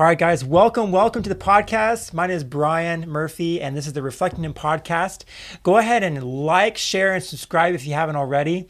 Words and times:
All 0.00 0.06
right, 0.06 0.18
guys, 0.18 0.42
welcome, 0.42 0.92
welcome 0.92 1.22
to 1.22 1.28
the 1.28 1.34
podcast. 1.34 2.14
My 2.14 2.26
name 2.26 2.34
is 2.34 2.42
Brian 2.42 3.06
Murphy, 3.06 3.60
and 3.60 3.76
this 3.76 3.86
is 3.86 3.92
the 3.92 4.00
Reflecting 4.00 4.42
Him 4.42 4.54
podcast. 4.54 5.24
Go 5.62 5.76
ahead 5.76 6.02
and 6.02 6.24
like, 6.24 6.78
share, 6.78 7.12
and 7.12 7.22
subscribe 7.22 7.74
if 7.74 7.86
you 7.86 7.92
haven't 7.92 8.16
already. 8.16 8.66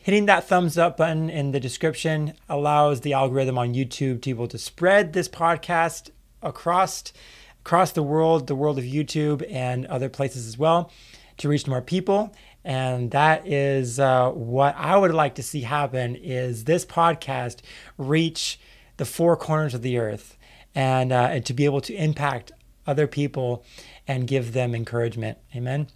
Hitting 0.00 0.24
that 0.24 0.48
thumbs 0.48 0.78
up 0.78 0.96
button 0.96 1.28
in 1.28 1.50
the 1.50 1.60
description 1.60 2.32
allows 2.48 3.02
the 3.02 3.12
algorithm 3.12 3.58
on 3.58 3.74
YouTube 3.74 4.22
to 4.22 4.30
be 4.30 4.30
able 4.30 4.48
to 4.48 4.56
spread 4.56 5.12
this 5.12 5.28
podcast 5.28 6.08
across 6.42 7.12
across 7.60 7.92
the 7.92 8.02
world, 8.02 8.46
the 8.46 8.54
world 8.54 8.78
of 8.78 8.84
YouTube 8.84 9.46
and 9.52 9.84
other 9.84 10.08
places 10.08 10.46
as 10.46 10.56
well, 10.56 10.90
to 11.36 11.50
reach 11.50 11.66
more 11.66 11.82
people. 11.82 12.34
And 12.64 13.10
that 13.10 13.46
is 13.46 14.00
uh, 14.00 14.30
what 14.30 14.74
I 14.78 14.96
would 14.96 15.12
like 15.12 15.34
to 15.34 15.42
see 15.42 15.60
happen: 15.60 16.16
is 16.16 16.64
this 16.64 16.86
podcast 16.86 17.58
reach 17.98 18.58
the 18.96 19.04
four 19.04 19.36
corners 19.36 19.74
of 19.74 19.82
the 19.82 19.98
earth 19.98 20.36
and, 20.74 21.12
uh, 21.12 21.28
and 21.30 21.46
to 21.46 21.54
be 21.54 21.64
able 21.64 21.80
to 21.82 21.94
impact 21.94 22.52
other 22.86 23.06
people 23.06 23.64
and 24.06 24.26
give 24.26 24.52
them 24.52 24.74
encouragement. 24.74 25.38
Amen. 25.54 25.88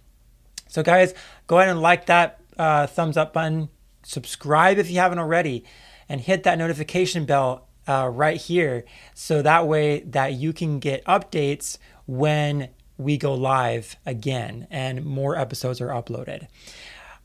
So, 0.67 0.83
guys, 0.83 1.13
go 1.47 1.59
ahead 1.59 1.69
and 1.69 1.81
like 1.81 2.05
that 2.07 2.39
uh, 2.57 2.87
thumbs 2.87 3.17
up 3.17 3.33
button, 3.33 3.69
subscribe 4.03 4.77
if 4.77 4.89
you 4.89 4.99
haven't 4.99 5.19
already, 5.19 5.65
and 6.07 6.21
hit 6.21 6.43
that 6.43 6.57
notification 6.57 7.25
bell 7.25 7.67
uh, 7.87 8.09
right 8.13 8.39
here 8.39 8.85
so 9.13 9.41
that 9.41 9.67
way 9.67 10.01
that 10.01 10.33
you 10.33 10.53
can 10.53 10.79
get 10.79 11.03
updates 11.05 11.77
when 12.05 12.69
we 12.97 13.17
go 13.17 13.33
live 13.33 13.95
again 14.05 14.67
and 14.69 15.03
more 15.05 15.37
episodes 15.37 15.81
are 15.81 15.89
uploaded. 15.89 16.47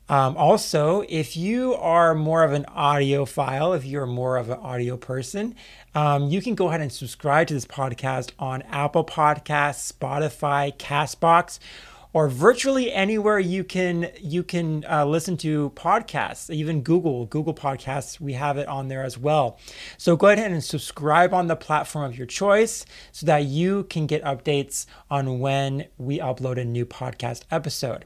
Um, 0.08 0.38
also, 0.38 1.04
if 1.06 1.36
you 1.36 1.74
are 1.74 2.14
more 2.14 2.42
of 2.42 2.52
an 2.52 2.64
audiophile, 2.74 3.76
if 3.76 3.84
you're 3.84 4.06
more 4.06 4.38
of 4.38 4.48
an 4.48 4.58
audio 4.58 4.96
person, 4.96 5.54
um, 5.98 6.28
you 6.28 6.40
can 6.40 6.54
go 6.54 6.68
ahead 6.68 6.80
and 6.80 6.92
subscribe 6.92 7.48
to 7.48 7.54
this 7.54 7.64
podcast 7.64 8.30
on 8.38 8.62
Apple 8.62 9.04
Podcasts, 9.04 9.92
Spotify, 9.92 10.72
Castbox, 10.76 11.58
or 12.12 12.28
virtually 12.28 12.92
anywhere 12.92 13.40
you 13.40 13.64
can 13.64 14.08
you 14.20 14.44
can 14.44 14.84
uh, 14.88 15.04
listen 15.04 15.36
to 15.38 15.70
podcasts. 15.70 16.50
Even 16.54 16.82
Google 16.82 17.26
Google 17.26 17.52
Podcasts, 17.52 18.20
we 18.20 18.34
have 18.34 18.58
it 18.58 18.68
on 18.68 18.86
there 18.86 19.02
as 19.02 19.18
well. 19.18 19.58
So 19.96 20.14
go 20.14 20.28
ahead 20.28 20.52
and 20.52 20.62
subscribe 20.62 21.34
on 21.34 21.48
the 21.48 21.56
platform 21.56 22.04
of 22.04 22.16
your 22.16 22.28
choice 22.28 22.86
so 23.10 23.26
that 23.26 23.46
you 23.46 23.82
can 23.82 24.06
get 24.06 24.22
updates 24.22 24.86
on 25.10 25.40
when 25.40 25.86
we 25.98 26.20
upload 26.20 26.60
a 26.60 26.64
new 26.64 26.86
podcast 26.86 27.42
episode. 27.50 28.04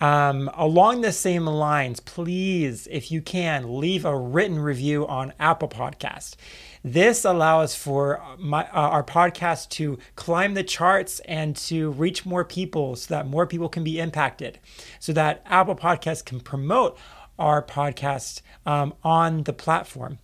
Um, 0.00 0.50
along 0.54 1.02
the 1.02 1.12
same 1.12 1.44
lines, 1.44 2.00
please, 2.00 2.88
if 2.90 3.10
you 3.10 3.20
can, 3.20 3.78
leave 3.78 4.04
a 4.04 4.16
written 4.16 4.58
review 4.58 5.06
on 5.06 5.34
Apple 5.38 5.68
Podcast. 5.68 6.36
This 6.82 7.26
allows 7.26 7.74
for 7.74 8.22
my, 8.38 8.64
uh, 8.68 8.70
our 8.72 9.04
podcast 9.04 9.68
to 9.70 9.98
climb 10.16 10.54
the 10.54 10.64
charts 10.64 11.20
and 11.20 11.54
to 11.56 11.90
reach 11.90 12.24
more 12.24 12.44
people 12.44 12.96
so 12.96 13.14
that 13.14 13.26
more 13.26 13.46
people 13.46 13.68
can 13.68 13.84
be 13.84 14.00
impacted, 14.00 14.58
so 14.98 15.12
that 15.12 15.42
Apple 15.44 15.76
Podcast 15.76 16.24
can 16.24 16.40
promote 16.40 16.98
our 17.38 17.62
podcast 17.62 18.40
um, 18.64 18.94
on 19.04 19.42
the 19.42 19.52
platform. 19.52 20.18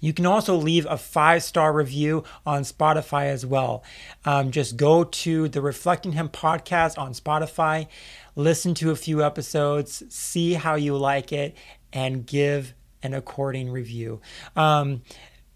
You 0.00 0.14
can 0.14 0.24
also 0.24 0.56
leave 0.56 0.86
a 0.88 0.96
five 0.96 1.42
star 1.42 1.72
review 1.72 2.24
on 2.46 2.62
Spotify 2.62 3.26
as 3.26 3.44
well. 3.44 3.84
Um, 4.24 4.50
just 4.50 4.76
go 4.76 5.04
to 5.04 5.48
the 5.48 5.60
Reflecting 5.60 6.12
Him 6.12 6.28
podcast 6.28 6.98
on 6.98 7.12
Spotify, 7.12 7.86
listen 8.40 8.74
to 8.74 8.90
a 8.90 8.96
few 8.96 9.22
episodes, 9.22 10.02
see 10.08 10.54
how 10.54 10.74
you 10.74 10.96
like 10.96 11.32
it, 11.32 11.56
and 11.92 12.26
give 12.26 12.74
an 13.02 13.14
according 13.14 13.70
review. 13.70 14.20
Um, 14.56 15.02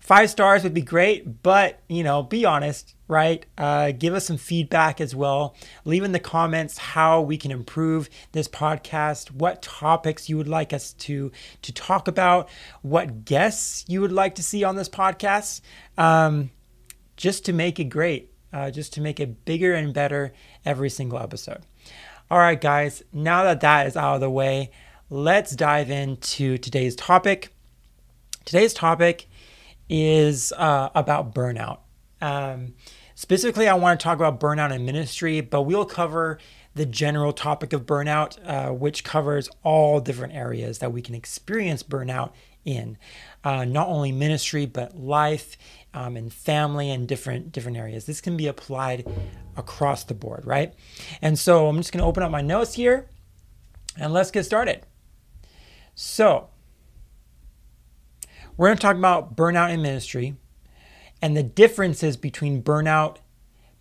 Five 0.04 0.28
stars 0.28 0.62
would 0.64 0.74
be 0.74 0.82
great, 0.82 1.42
but 1.42 1.80
you 1.88 2.04
know, 2.04 2.22
be 2.22 2.44
honest, 2.44 2.94
right? 3.08 3.46
Uh, 3.56 3.90
give 3.90 4.12
us 4.12 4.26
some 4.26 4.36
feedback 4.36 5.00
as 5.00 5.14
well. 5.14 5.56
Leave 5.86 6.04
in 6.04 6.12
the 6.12 6.18
comments 6.18 6.76
how 6.76 7.22
we 7.22 7.38
can 7.38 7.50
improve 7.50 8.10
this 8.32 8.46
podcast, 8.46 9.30
what 9.30 9.62
topics 9.62 10.28
you 10.28 10.36
would 10.36 10.46
like 10.46 10.74
us 10.74 10.92
to 10.92 11.32
to 11.62 11.72
talk 11.72 12.06
about, 12.06 12.50
what 12.82 13.24
guests 13.24 13.86
you 13.88 14.02
would 14.02 14.12
like 14.12 14.34
to 14.34 14.42
see 14.42 14.62
on 14.62 14.76
this 14.76 14.90
podcast, 14.90 15.62
um, 15.96 16.50
just 17.16 17.46
to 17.46 17.54
make 17.54 17.80
it 17.80 17.84
great, 17.84 18.30
uh, 18.52 18.70
just 18.70 18.92
to 18.92 19.00
make 19.00 19.18
it 19.20 19.46
bigger 19.46 19.72
and 19.72 19.94
better 19.94 20.34
every 20.66 20.90
single 20.90 21.18
episode. 21.18 21.62
All 22.34 22.40
right, 22.40 22.60
guys. 22.60 23.00
Now 23.12 23.44
that 23.44 23.60
that 23.60 23.86
is 23.86 23.96
out 23.96 24.16
of 24.16 24.20
the 24.20 24.28
way, 24.28 24.72
let's 25.08 25.54
dive 25.54 25.88
into 25.88 26.58
today's 26.58 26.96
topic. 26.96 27.54
Today's 28.44 28.74
topic 28.74 29.28
is 29.88 30.52
uh, 30.56 30.88
about 30.96 31.32
burnout. 31.32 31.78
Um, 32.20 32.74
specifically, 33.14 33.68
I 33.68 33.74
want 33.74 34.00
to 34.00 34.02
talk 34.02 34.16
about 34.16 34.40
burnout 34.40 34.74
in 34.74 34.84
ministry, 34.84 35.42
but 35.42 35.62
we'll 35.62 35.84
cover 35.84 36.40
the 36.74 36.86
general 36.86 37.32
topic 37.32 37.72
of 37.72 37.86
burnout, 37.86 38.38
uh, 38.44 38.72
which 38.72 39.04
covers 39.04 39.48
all 39.62 40.00
different 40.00 40.34
areas 40.34 40.78
that 40.78 40.92
we 40.92 41.00
can 41.00 41.14
experience 41.14 41.82
burnout 41.82 42.32
in, 42.64 42.98
uh, 43.44 43.64
not 43.64 43.88
only 43.88 44.10
ministry 44.10 44.66
but 44.66 44.96
life 44.96 45.56
um, 45.92 46.16
and 46.16 46.32
family 46.32 46.90
and 46.90 47.06
different 47.06 47.52
different 47.52 47.76
areas. 47.76 48.06
This 48.06 48.20
can 48.20 48.36
be 48.36 48.46
applied 48.46 49.06
across 49.56 50.04
the 50.04 50.14
board, 50.14 50.44
right? 50.44 50.74
And 51.22 51.38
so 51.38 51.68
I'm 51.68 51.76
just 51.76 51.92
going 51.92 52.02
to 52.02 52.06
open 52.06 52.22
up 52.22 52.30
my 52.30 52.40
notes 52.40 52.74
here, 52.74 53.08
and 53.96 54.12
let's 54.12 54.30
get 54.30 54.44
started. 54.44 54.82
So 55.94 56.48
we're 58.56 58.68
going 58.68 58.78
to 58.78 58.82
talk 58.82 58.96
about 58.96 59.36
burnout 59.36 59.72
in 59.72 59.82
ministry 59.82 60.36
and 61.22 61.36
the 61.36 61.42
differences 61.42 62.16
between 62.16 62.62
burnout 62.62 63.18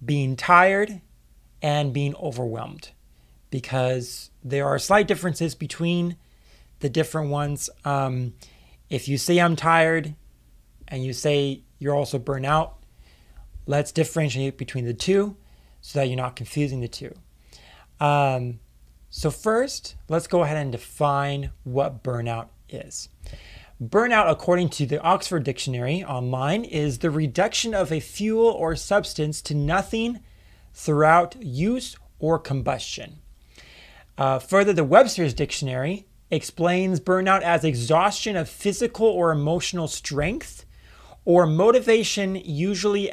being 0.04 0.36
tired 0.36 1.02
and 1.64 1.94
being 1.94 2.14
overwhelmed 2.18 2.92
because 3.50 4.30
there 4.44 4.68
are 4.68 4.78
slight 4.78 5.08
differences 5.08 5.56
between 5.56 6.18
the 6.82 6.90
different 6.90 7.30
ones. 7.30 7.70
Um, 7.86 8.34
if 8.90 9.08
you 9.08 9.18
say 9.18 9.40
I'm 9.40 9.56
tired 9.56 10.14
and 10.90 11.04
you 11.04 11.14
say 11.14 11.64
you're 11.80 11.96
also 11.96 12.20
burnt 12.20 12.46
out, 12.46 12.84
let's 13.66 13.94
differentiate 13.94 14.58
between 14.58 14.86
the 14.86 14.94
two 14.94 15.38
so 15.82 16.00
that 16.00 16.08
you're 16.08 16.18
not 16.18 16.36
confusing 16.36 16.82
the 16.82 16.88
two. 16.90 17.14
Um, 18.00 18.60
so, 19.10 19.30
first, 19.30 19.96
let's 20.10 20.28
go 20.28 20.44
ahead 20.44 20.58
and 20.58 20.72
define 20.72 21.52
what 21.64 22.04
burnout 22.04 22.48
is. 22.68 23.10
Burnout, 23.82 24.30
according 24.30 24.70
to 24.70 24.86
the 24.86 25.02
Oxford 25.02 25.44
Dictionary 25.44 26.04
online, 26.04 26.64
is 26.64 27.00
the 27.00 27.12
reduction 27.12 27.74
of 27.74 27.92
a 27.92 28.00
fuel 28.00 28.48
or 28.48 28.76
substance 28.76 29.42
to 29.44 29.54
nothing 29.54 30.20
throughout 30.74 31.36
use 31.42 31.96
or 32.20 32.40
combustion. 32.40 33.20
Uh, 34.18 34.40
further, 34.40 34.74
the 34.74 34.84
Webster's 34.84 35.34
Dictionary 35.34 36.06
explains 36.30 37.00
burnout 37.00 37.42
as 37.42 37.64
exhaustion 37.64 38.36
of 38.36 38.50
physical 38.50 39.08
or 39.08 39.32
emotional 39.32 39.88
strength 39.88 40.66
or 41.26 41.46
motivation, 41.46 42.36
usually, 42.36 43.12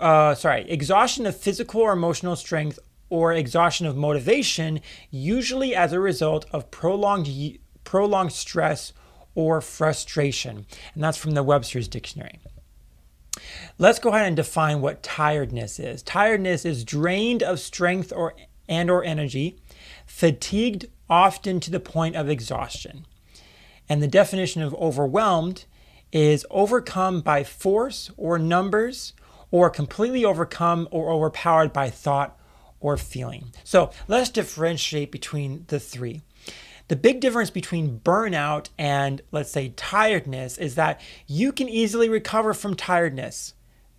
uh, 0.00 0.34
sorry, 0.34 0.68
exhaustion 0.70 1.26
of 1.26 1.36
physical 1.36 1.80
or 1.80 1.92
emotional 1.92 2.36
strength 2.36 2.78
or 3.10 3.32
exhaustion 3.32 3.86
of 3.86 3.96
motivation, 3.96 4.80
usually 5.10 5.74
as 5.74 5.92
a 5.92 6.00
result 6.00 6.46
of 6.52 6.70
prolonged, 6.70 7.58
prolonged 7.84 8.32
stress 8.32 8.92
or 9.34 9.60
frustration. 9.60 10.66
And 10.94 11.02
that's 11.02 11.18
from 11.18 11.32
the 11.32 11.42
Webster's 11.42 11.88
Dictionary. 11.88 12.38
Let's 13.76 13.98
go 13.98 14.10
ahead 14.10 14.28
and 14.28 14.36
define 14.36 14.80
what 14.80 15.02
tiredness 15.02 15.80
is. 15.80 16.00
Tiredness 16.02 16.64
is 16.64 16.84
drained 16.84 17.42
of 17.42 17.58
strength 17.58 18.12
or 18.14 18.34
and 18.68 18.88
or 18.88 19.02
energy, 19.02 19.58
fatigued 20.06 20.86
often 21.10 21.58
to 21.60 21.70
the 21.72 21.80
point 21.80 22.14
of 22.14 22.30
exhaustion. 22.30 23.04
And 23.88 24.00
the 24.00 24.06
definition 24.06 24.62
of 24.62 24.74
overwhelmed 24.76 25.64
is 26.12 26.46
overcome 26.50 27.20
by 27.20 27.42
force 27.42 28.10
or 28.16 28.38
numbers 28.38 29.12
or 29.50 29.68
completely 29.70 30.24
overcome 30.24 30.86
or 30.92 31.10
overpowered 31.10 31.72
by 31.72 31.90
thought 31.90 32.38
or 32.80 32.96
feeling. 32.96 33.52
So 33.64 33.90
let's 34.06 34.30
differentiate 34.30 35.10
between 35.10 35.64
the 35.66 35.80
three. 35.80 36.22
The 36.88 36.96
big 36.96 37.20
difference 37.20 37.50
between 37.50 38.00
burnout 38.00 38.68
and, 38.78 39.20
let's 39.32 39.50
say, 39.50 39.72
tiredness 39.74 40.58
is 40.58 40.76
that 40.76 41.00
you 41.26 41.50
can 41.50 41.68
easily 41.68 42.08
recover 42.08 42.54
from 42.54 42.76
tiredness. 42.76 43.54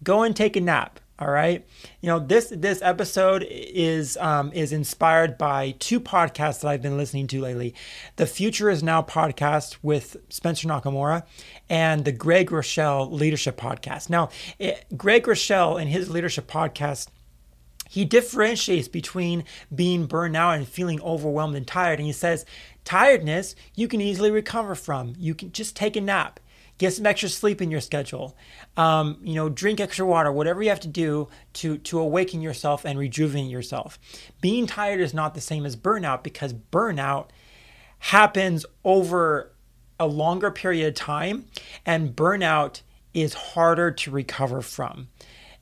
Go 0.06 0.24
and 0.24 0.34
take 0.36 0.56
a 0.56 0.62
nap. 0.62 1.02
All 1.18 1.30
right. 1.30 1.66
You 2.02 2.08
know 2.08 2.20
this 2.20 2.54
this 2.56 2.82
episode 2.82 3.46
is 3.50 4.18
um, 4.18 4.52
is 4.54 4.72
inspired 4.74 5.38
by 5.38 5.72
two 5.80 6.00
podcasts 6.00 6.62
that 6.62 6.68
I've 6.68 6.82
been 6.82 6.98
listening 6.98 7.28
to 7.28 7.42
lately. 7.42 7.74
The 8.18 8.26
Future 8.28 8.70
is 8.70 8.84
Now 8.84 9.02
podcast 9.02 9.78
with 9.82 10.18
Spencer 10.30 10.68
Nakamura, 10.68 11.24
and 11.70 12.04
the 12.04 12.12
Craig 12.12 12.50
Groeschel 12.50 13.10
Leadership 13.12 13.58
podcast. 13.58 14.10
Now, 14.10 14.30
it, 14.60 14.86
Craig 14.98 15.24
Groeschel 15.24 15.82
in 15.82 15.88
his 15.88 16.10
leadership 16.10 16.48
podcast 16.48 17.08
he 17.90 18.04
differentiates 18.04 18.88
between 18.88 19.46
being 19.74 20.06
burned 20.06 20.36
out 20.36 20.58
and 20.58 20.68
feeling 20.68 21.00
overwhelmed 21.02 21.56
and 21.56 21.66
tired. 21.66 22.00
And 22.00 22.06
he 22.06 22.12
says, 22.12 22.46
tiredness 22.84 23.56
you 23.74 23.88
can 23.88 24.02
easily 24.02 24.32
recover 24.32 24.76
from. 24.76 25.14
You 25.18 25.34
can 25.36 25.52
just 25.52 25.76
take 25.76 25.96
a 25.96 26.02
nap. 26.02 26.40
Get 26.78 26.94
some 26.94 27.06
extra 27.06 27.30
sleep 27.30 27.62
in 27.62 27.72
your 27.72 27.82
schedule. 27.82 28.36
Um, 28.78 29.20
you 29.24 29.36
know 29.36 29.50
drink 29.50 29.80
extra 29.80 30.06
water 30.06 30.32
whatever 30.32 30.62
you 30.62 30.70
have 30.70 30.80
to 30.82 30.88
do 30.88 31.30
to 31.54 31.78
to 31.80 32.00
awaken 32.00 32.42
yourself 32.42 32.86
and 32.86 32.98
rejuvenate 33.00 33.50
yourself. 33.50 34.00
Being 34.42 34.68
tired 34.68 35.00
is 35.00 35.14
not 35.14 35.36
the 35.36 35.42
same 35.42 35.66
as 35.66 35.76
burnout 35.76 36.24
because 36.24 36.54
burnout 36.54 37.28
happens 38.00 38.66
over 38.84 39.52
a 40.00 40.08
longer 40.08 40.52
period 40.52 40.88
of 40.88 40.94
time 40.94 41.46
and 41.86 42.16
burnout 42.16 42.82
is 43.14 43.34
harder 43.34 43.92
to 43.92 44.12
recover 44.12 44.62
from 44.62 45.08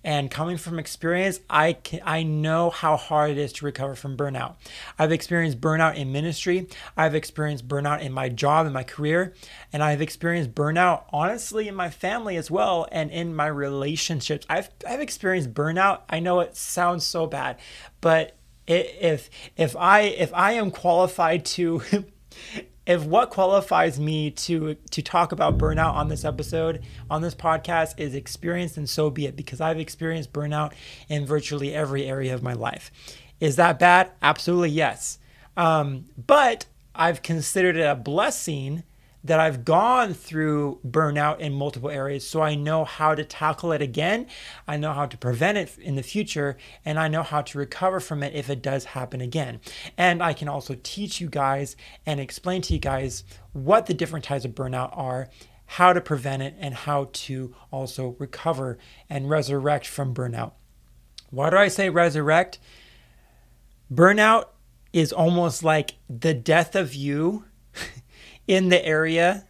and 0.03 0.29
coming 0.29 0.57
from 0.57 0.79
experience, 0.79 1.39
I 1.50 1.73
can, 1.73 2.01
I 2.03 2.23
know 2.23 2.69
how 2.69 2.97
hard 2.97 3.31
it 3.31 3.38
is 3.38 3.53
to 3.53 3.65
recover 3.65 3.95
from 3.95 4.17
burnout. 4.17 4.55
I've 5.00 5.11
experienced 5.11 5.61
burnout 5.61 5.95
in 5.95 6.11
ministry. 6.11 6.67
I've 6.97 7.15
experienced 7.15 7.67
burnout 7.67 8.01
in 8.01 8.11
my 8.11 8.29
job 8.29 8.65
and 8.65 8.73
my 8.73 8.83
career, 8.83 9.33
and 9.71 9.83
I've 9.83 10.01
experienced 10.01 10.53
burnout 10.53 11.03
honestly 11.11 11.67
in 11.67 11.75
my 11.75 11.89
family 11.89 12.35
as 12.35 12.51
well 12.51 12.88
and 12.91 13.11
in 13.11 13.35
my 13.35 13.47
relationships. 13.47 14.45
I've 14.50 14.69
I've 14.88 15.01
experienced 15.01 15.53
burnout. 15.53 16.01
I 16.09 16.19
know 16.19 16.41
it 16.41 16.57
sounds 16.57 17.06
so 17.06 17.27
bad, 17.27 17.57
but 18.01 18.35
if 18.67 19.29
if 19.57 19.75
I 19.75 20.01
if 20.01 20.33
I 20.33 20.53
am 20.53 20.71
qualified 20.71 21.45
to 21.45 21.81
if 22.85 23.03
what 23.06 23.30
qualifies 23.30 24.00
me 24.00 24.31
to 24.31 24.75
to 24.91 25.01
talk 25.01 25.31
about 25.31 25.57
burnout 25.57 25.94
on 25.94 26.09
this 26.09 26.25
episode 26.25 26.83
on 27.09 27.21
this 27.21 27.35
podcast 27.35 27.94
is 27.97 28.13
experience 28.13 28.74
then 28.74 28.85
so 28.85 29.09
be 29.09 29.25
it 29.25 29.35
because 29.35 29.62
i've 29.62 29.80
experienced 29.80 30.33
burnout 30.33 30.74
in 31.07 31.25
virtually 31.25 31.74
every 31.74 32.06
area 32.06 32.33
of 32.33 32.44
my 32.44 32.53
life. 32.53 32.91
Is 33.39 33.56
that 33.57 33.80
bad? 33.80 34.12
Absolutely 34.21 34.69
yes. 34.69 35.19
Um, 35.56 36.06
but 36.27 36.65
i've 36.95 37.21
considered 37.21 37.75
it 37.77 37.81
a 37.85 37.95
blessing 37.95 38.83
that 39.23 39.39
I've 39.39 39.63
gone 39.63 40.13
through 40.13 40.79
burnout 40.85 41.39
in 41.39 41.53
multiple 41.53 41.89
areas, 41.89 42.27
so 42.27 42.41
I 42.41 42.55
know 42.55 42.83
how 42.83 43.15
to 43.15 43.23
tackle 43.23 43.71
it 43.71 43.81
again. 43.81 44.27
I 44.67 44.75
know 44.75 44.91
how 44.91 45.05
to 45.05 45.17
prevent 45.17 45.57
it 45.57 45.77
in 45.77 45.95
the 45.95 46.03
future, 46.03 46.57
and 46.83 46.99
I 46.99 47.07
know 47.07 47.23
how 47.23 47.41
to 47.41 47.57
recover 47.57 47.99
from 47.99 48.21
it 48.21 48.35
if 48.35 48.49
it 48.49 48.61
does 48.61 48.83
happen 48.85 49.21
again. 49.21 49.61
And 49.97 50.21
I 50.21 50.33
can 50.33 50.49
also 50.49 50.75
teach 50.83 51.21
you 51.21 51.29
guys 51.29 51.77
and 52.05 52.19
explain 52.19 52.61
to 52.63 52.73
you 52.73 52.79
guys 52.79 53.23
what 53.53 53.85
the 53.85 53.93
different 53.93 54.25
types 54.25 54.43
of 54.43 54.51
burnout 54.51 54.95
are, 54.97 55.29
how 55.65 55.93
to 55.93 56.01
prevent 56.01 56.43
it, 56.43 56.55
and 56.59 56.73
how 56.73 57.09
to 57.13 57.55
also 57.71 58.17
recover 58.19 58.77
and 59.09 59.29
resurrect 59.29 59.87
from 59.87 60.13
burnout. 60.13 60.51
Why 61.29 61.49
do 61.49 61.57
I 61.57 61.69
say 61.69 61.89
resurrect? 61.89 62.59
Burnout 63.91 64.47
is 64.91 65.13
almost 65.13 65.63
like 65.63 65.95
the 66.09 66.33
death 66.33 66.75
of 66.75 66.93
you 66.93 67.45
in 68.48 68.69
the 68.69 68.86
area 68.86 69.45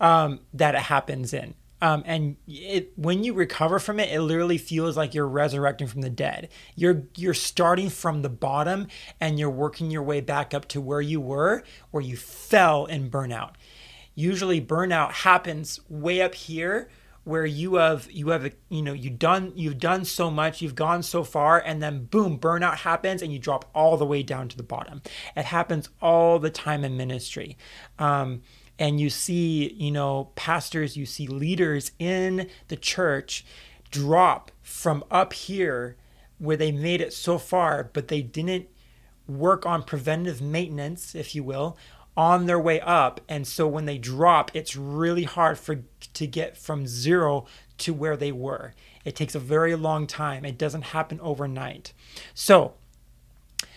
um, 0.00 0.40
that 0.52 0.74
it 0.74 0.82
happens 0.82 1.32
in. 1.32 1.54
Um, 1.82 2.02
and 2.06 2.36
it, 2.48 2.92
when 2.96 3.22
you 3.22 3.34
recover 3.34 3.78
from 3.78 4.00
it, 4.00 4.10
it 4.10 4.20
literally 4.20 4.56
feels 4.56 4.96
like 4.96 5.14
you're 5.14 5.28
resurrecting 5.28 5.86
from 5.86 6.00
the 6.00 6.10
dead. 6.10 6.48
You're 6.74 7.02
you're 7.16 7.34
starting 7.34 7.90
from 7.90 8.22
the 8.22 8.30
bottom 8.30 8.88
and 9.20 9.38
you're 9.38 9.50
working 9.50 9.90
your 9.90 10.02
way 10.02 10.22
back 10.22 10.54
up 10.54 10.66
to 10.68 10.80
where 10.80 11.02
you 11.02 11.20
were, 11.20 11.64
where 11.90 12.02
you 12.02 12.16
fell 12.16 12.86
in 12.86 13.10
burnout. 13.10 13.52
Usually, 14.14 14.60
burnout 14.60 15.12
happens 15.12 15.80
way 15.90 16.22
up 16.22 16.34
here, 16.34 16.88
where 17.26 17.44
you 17.44 17.74
have 17.74 18.08
you 18.12 18.28
have 18.28 18.54
you 18.68 18.82
know 18.82 18.92
you 18.92 19.10
done 19.10 19.52
you've 19.56 19.80
done 19.80 20.04
so 20.04 20.30
much, 20.30 20.62
you've 20.62 20.76
gone 20.76 21.02
so 21.02 21.24
far, 21.24 21.58
and 21.58 21.82
then 21.82 22.04
boom, 22.04 22.38
burnout 22.38 22.76
happens, 22.76 23.20
and 23.20 23.32
you 23.32 23.38
drop 23.40 23.68
all 23.74 23.96
the 23.96 24.06
way 24.06 24.22
down 24.22 24.48
to 24.48 24.56
the 24.56 24.62
bottom. 24.62 25.02
It 25.34 25.46
happens 25.46 25.88
all 26.00 26.38
the 26.38 26.50
time 26.50 26.84
in 26.84 26.96
ministry. 26.96 27.58
Um, 27.98 28.42
and 28.78 29.00
you 29.00 29.10
see, 29.10 29.72
you 29.72 29.90
know, 29.90 30.30
pastors, 30.36 30.96
you 30.96 31.04
see 31.04 31.26
leaders 31.26 31.90
in 31.98 32.48
the 32.68 32.76
church 32.76 33.44
drop 33.90 34.52
from 34.62 35.02
up 35.10 35.32
here 35.32 35.96
where 36.38 36.56
they 36.56 36.70
made 36.70 37.00
it 37.00 37.12
so 37.12 37.38
far, 37.38 37.90
but 37.92 38.06
they 38.06 38.22
didn't 38.22 38.68
work 39.26 39.66
on 39.66 39.82
preventive 39.82 40.40
maintenance, 40.40 41.16
if 41.16 41.34
you 41.34 41.42
will, 41.42 41.76
on 42.16 42.46
their 42.46 42.58
way 42.58 42.80
up. 42.80 43.20
And 43.28 43.46
so 43.46 43.68
when 43.68 43.84
they 43.84 43.98
drop, 43.98 44.50
it's 44.54 44.76
really 44.76 45.24
hard 45.24 45.58
for 45.58 45.82
to 46.14 46.26
get 46.26 46.56
from 46.56 46.86
zero 46.86 47.46
to 47.78 47.92
where 47.92 48.16
they 48.16 48.32
were. 48.32 48.72
It 49.04 49.14
takes 49.14 49.34
a 49.34 49.40
very 49.40 49.76
long 49.76 50.06
time. 50.06 50.44
It 50.44 50.58
doesn't 50.58 50.82
happen 50.82 51.20
overnight. 51.20 51.92
So 52.34 52.74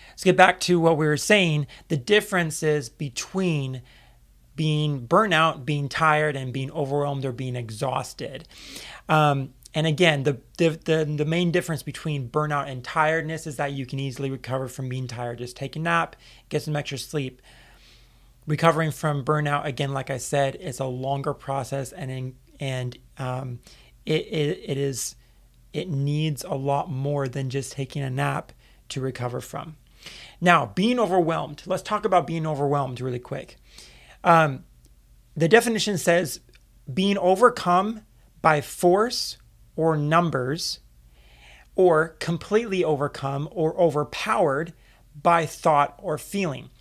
let's 0.09 0.23
get 0.23 0.37
back 0.37 0.59
to 0.61 0.79
what 0.79 0.97
we 0.97 1.05
were 1.05 1.17
saying. 1.17 1.67
The 1.89 1.97
differences 1.97 2.89
between 2.89 3.81
being 4.55 5.07
burnout, 5.07 5.65
being 5.65 5.87
tired, 5.87 6.35
and 6.35 6.51
being 6.51 6.71
overwhelmed 6.71 7.25
or 7.25 7.31
being 7.31 7.55
exhausted. 7.55 8.47
Um, 9.07 9.53
and 9.73 9.85
again, 9.85 10.23
the, 10.23 10.39
the, 10.57 10.69
the 10.83 11.05
the 11.05 11.25
main 11.25 11.51
difference 11.51 11.83
between 11.83 12.29
burnout 12.29 12.67
and 12.67 12.83
tiredness 12.83 13.45
is 13.45 13.57
that 13.57 13.73
you 13.73 13.85
can 13.85 13.99
easily 13.99 14.31
recover 14.31 14.67
from 14.67 14.89
being 14.89 15.07
tired. 15.07 15.37
Just 15.37 15.55
take 15.55 15.75
a 15.75 15.79
nap, 15.79 16.15
get 16.49 16.63
some 16.63 16.75
extra 16.75 16.97
sleep. 16.97 17.41
Recovering 18.49 18.89
from 18.89 19.23
burnout, 19.23 19.65
again, 19.65 19.93
like 19.93 20.09
I 20.09 20.17
said, 20.17 20.55
is 20.55 20.79
a 20.79 20.85
longer 20.85 21.35
process, 21.35 21.91
and 21.91 22.33
and 22.59 22.97
um, 23.19 23.59
it, 24.07 24.25
it 24.25 24.63
it 24.65 24.77
is 24.79 25.15
it 25.71 25.87
needs 25.87 26.43
a 26.43 26.55
lot 26.55 26.89
more 26.89 27.27
than 27.27 27.51
just 27.51 27.73
taking 27.73 28.01
a 28.01 28.09
nap 28.09 28.51
to 28.89 29.01
recover 29.01 29.39
from. 29.39 29.77
Now, 30.41 30.65
being 30.65 30.97
overwhelmed. 30.97 31.61
Let's 31.67 31.83
talk 31.83 32.05
about 32.05 32.25
being 32.25 32.47
overwhelmed 32.47 32.99
really 33.01 33.19
quick. 33.19 33.57
Um, 34.23 34.63
the 35.35 35.47
definition 35.47 35.99
says 35.99 36.39
being 36.91 37.19
overcome 37.19 38.01
by 38.41 38.61
force 38.61 39.37
or 39.75 39.95
numbers, 39.95 40.79
or 41.75 42.15
completely 42.19 42.83
overcome 42.83 43.47
or 43.51 43.79
overpowered 43.79 44.73
by 45.21 45.45
thought 45.45 45.93
or 45.99 46.17
feeling. 46.17 46.71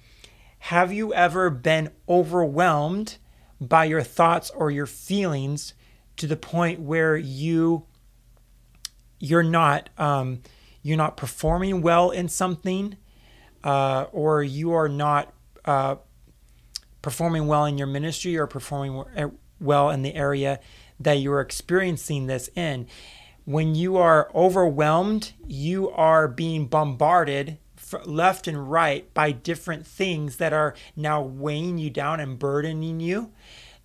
Have 0.59 0.93
you 0.93 1.15
ever 1.15 1.51
been 1.51 1.91
overwhelmed 2.09 3.17
by 3.61 3.85
your 3.85 4.03
thoughts 4.03 4.51
or 4.51 4.71
your 4.71 4.87
feelings 4.87 5.75
to 6.17 6.27
the 6.27 6.37
point 6.37 6.81
where 6.81 7.17
you 7.17 7.87
you're 9.21 9.43
not 9.43 9.91
um, 9.99 10.43
you're 10.83 10.97
not 10.97 11.17
performing 11.17 11.83
well 11.83 12.11
in 12.11 12.29
something, 12.29 12.97
uh, 13.65 14.07
or 14.13 14.43
you 14.43 14.73
are 14.73 14.89
not 14.89 15.33
uh, 15.65 15.97
performing 17.03 17.47
well 17.47 17.65
in 17.65 17.79
your 17.79 17.87
ministry 17.87 18.37
or 18.37 18.47
performing 18.47 19.05
well 19.61 19.91
in 19.91 20.03
the 20.03 20.15
area 20.15 20.61
that 21.01 21.15
you're 21.15 21.41
experiencing 21.41 22.27
this 22.27 22.49
in. 22.55 22.87
When 23.45 23.75
you 23.75 23.97
are 23.97 24.31
overwhelmed, 24.35 25.33
you 25.47 25.91
are 25.91 26.29
being 26.29 26.67
bombarded 26.67 27.59
left 28.05 28.47
and 28.47 28.71
right 28.71 29.13
by 29.15 29.33
different 29.33 29.87
things 29.87 30.37
that 30.37 30.53
are 30.53 30.75
now 30.97 31.23
weighing 31.23 31.79
you 31.79 31.91
down 31.91 32.21
and 32.21 32.39
burdening 32.39 33.01
you 33.01 33.33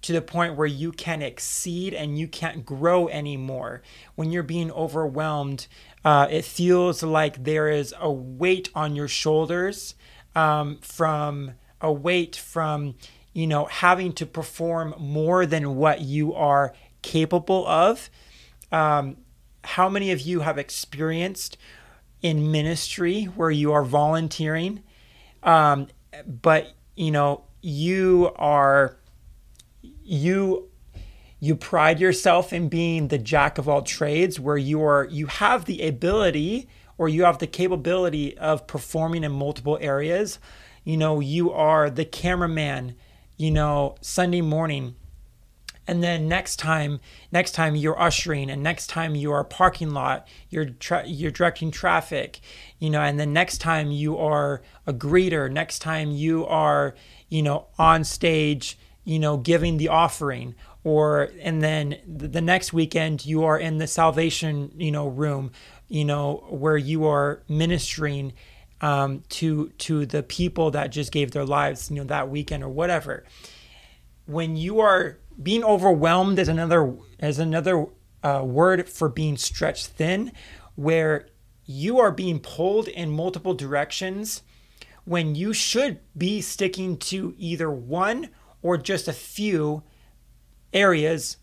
to 0.04 0.12
the 0.12 0.22
point 0.22 0.56
where 0.56 0.68
you 0.68 0.92
can't 0.92 1.24
exceed 1.24 1.94
and 1.94 2.20
you 2.20 2.28
can't 2.28 2.66
grow 2.66 3.08
anymore. 3.08 3.82
When 4.16 4.32
you're 4.32 4.44
being 4.44 4.72
overwhelmed, 4.72 5.68
uh, 6.04 6.28
it 6.30 6.44
feels 6.44 7.02
like 7.02 7.46
there 7.46 7.70
is 7.70 7.94
a 8.00 8.12
weight 8.12 8.70
on 8.76 8.96
your 8.96 9.08
shoulders 9.08 9.96
um, 10.36 10.78
from 10.82 11.54
a 11.80 11.92
weight 11.92 12.36
from 12.36 12.96
you 13.34 13.48
know 13.48 13.66
having 13.66 14.14
to 14.14 14.26
perform 14.26 14.94
more 14.98 15.46
than 15.46 15.76
what 15.76 16.02
you 16.02 16.34
are 16.34 16.74
capable 17.02 17.68
of 17.68 18.10
um, 18.72 19.18
how 19.64 19.90
many 19.90 20.12
of 20.12 20.22
you 20.22 20.42
have 20.42 20.58
experienced 20.58 21.58
in 22.24 22.52
ministry 22.52 23.26
where 23.26 23.52
you 23.52 23.72
are 23.72 23.84
volunteering 23.84 24.82
um, 25.44 25.88
but 26.42 26.74
you 26.96 27.12
know 27.12 27.44
you 27.62 28.32
are 28.38 28.98
you 30.04 30.68
you 31.40 31.56
pride 31.56 32.00
yourself 32.00 32.52
in 32.52 32.70
being 32.70 33.10
the 33.10 33.20
jack 33.20 33.60
of 33.60 33.70
all 33.70 33.84
trades 33.84 34.40
where 34.40 34.58
you 34.58 34.82
are 34.82 35.06
you 35.12 35.28
have 35.28 35.66
the 35.66 35.86
ability 35.86 36.68
or 36.98 37.08
you 37.08 37.24
have 37.24 37.38
the 37.38 37.48
capability 37.48 38.36
of 38.38 38.66
performing 38.66 39.24
in 39.24 39.32
multiple 39.32 39.78
areas 39.80 40.40
you 40.84 40.98
know, 40.98 41.20
you 41.20 41.52
are 41.52 41.90
the 41.90 42.06
cameraman, 42.06 42.96
you 43.38 43.52
know, 43.52 43.96
Sunday 44.02 44.42
morning. 44.42 44.96
And 45.86 46.02
then 46.02 46.30
next 46.30 46.58
time, 46.58 47.00
next 47.32 47.52
time 47.52 47.76
you're 47.76 48.00
ushering, 48.00 48.50
and 48.50 48.64
next 48.64 48.88
time 48.88 49.16
you 49.16 49.32
are 49.32 49.44
parking 49.44 49.92
lot, 49.92 50.28
you're 50.50 50.70
tra- 50.70 51.06
you're 51.06 51.32
directing 51.32 51.72
traffic, 51.72 52.40
you 52.80 52.90
know, 52.90 53.02
and 53.02 53.20
then 53.20 53.34
next 53.34 53.58
time 53.58 53.92
you 53.92 54.18
are 54.18 54.62
a 54.88 54.94
greeter, 54.94 55.52
next 55.52 55.80
time 55.80 56.12
you 56.12 56.46
are, 56.46 56.96
you 57.28 57.42
know, 57.42 57.68
on 57.78 58.04
stage, 58.06 58.78
you 59.04 59.20
know, 59.20 59.36
giving 59.36 59.78
the 59.78 59.90
offering, 59.90 60.56
or 60.86 61.30
and 61.42 61.62
then 61.62 61.98
the 62.08 62.42
next 62.42 62.72
weekend 62.72 63.26
you 63.26 63.44
are 63.44 63.60
in 63.60 63.78
the 63.78 63.88
salvation, 63.88 64.72
you 64.78 64.92
know, 64.92 65.08
room, 65.08 65.52
you 65.90 66.06
know, 66.06 66.46
where 66.50 66.78
you 66.78 67.06
are 67.06 67.44
ministering 67.50 68.32
um, 68.80 69.24
to 69.30 69.70
to 69.80 70.06
the 70.06 70.24
people 70.24 70.72
that 70.72 70.92
just 70.92 71.12
gave 71.12 71.32
their 71.32 71.46
lives, 71.46 71.90
you 71.90 71.98
know, 71.98 72.04
that 72.06 72.30
weekend 72.30 72.64
or 72.64 72.70
whatever. 72.70 73.26
When 74.26 74.56
you 74.56 74.80
are 74.80 75.20
being 75.42 75.64
overwhelmed 75.64 76.40
is 76.40 76.48
another 76.48 76.96
is 77.20 77.40
another 77.40 77.86
uh, 78.24 78.42
word 78.44 78.90
for 78.90 79.10
being 79.10 79.38
stretched 79.38 79.88
thin, 79.88 80.32
where 80.76 81.28
you 81.66 82.00
are 82.00 82.12
being 82.12 82.40
pulled 82.40 82.88
in 82.88 83.10
multiple 83.10 83.54
directions 83.54 84.44
when 85.06 85.36
you 85.36 85.54
should 85.54 86.00
be 86.18 86.42
sticking 86.42 86.98
to 86.98 87.36
either 87.38 87.70
one 87.70 88.30
or 88.62 88.78
just 88.78 89.08
a 89.08 89.14
few 89.14 89.84
areas 90.74 91.38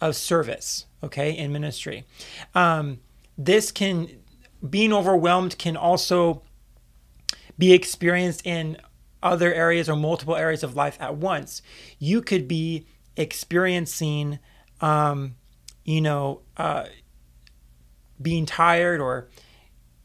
of 0.00 0.16
service, 0.16 0.86
okay, 1.02 1.30
in 1.36 1.52
ministry. 1.52 2.04
Um, 2.54 3.00
this 3.38 3.70
can, 3.70 4.08
being 4.68 4.92
overwhelmed 4.92 5.58
can 5.58 5.76
also 5.76 6.42
be 7.56 7.72
experienced 7.72 8.44
in 8.44 8.76
other 9.22 9.54
areas 9.54 9.88
or 9.88 9.96
multiple 9.96 10.36
areas 10.36 10.62
of 10.62 10.76
life 10.76 10.96
at 11.00 11.16
once. 11.16 11.62
You 11.98 12.20
could 12.20 12.46
be 12.48 12.86
experiencing, 13.16 14.38
um, 14.80 15.36
you 15.84 16.00
know, 16.00 16.40
uh, 16.56 16.86
being 18.20 18.46
tired 18.46 19.00
or 19.00 19.28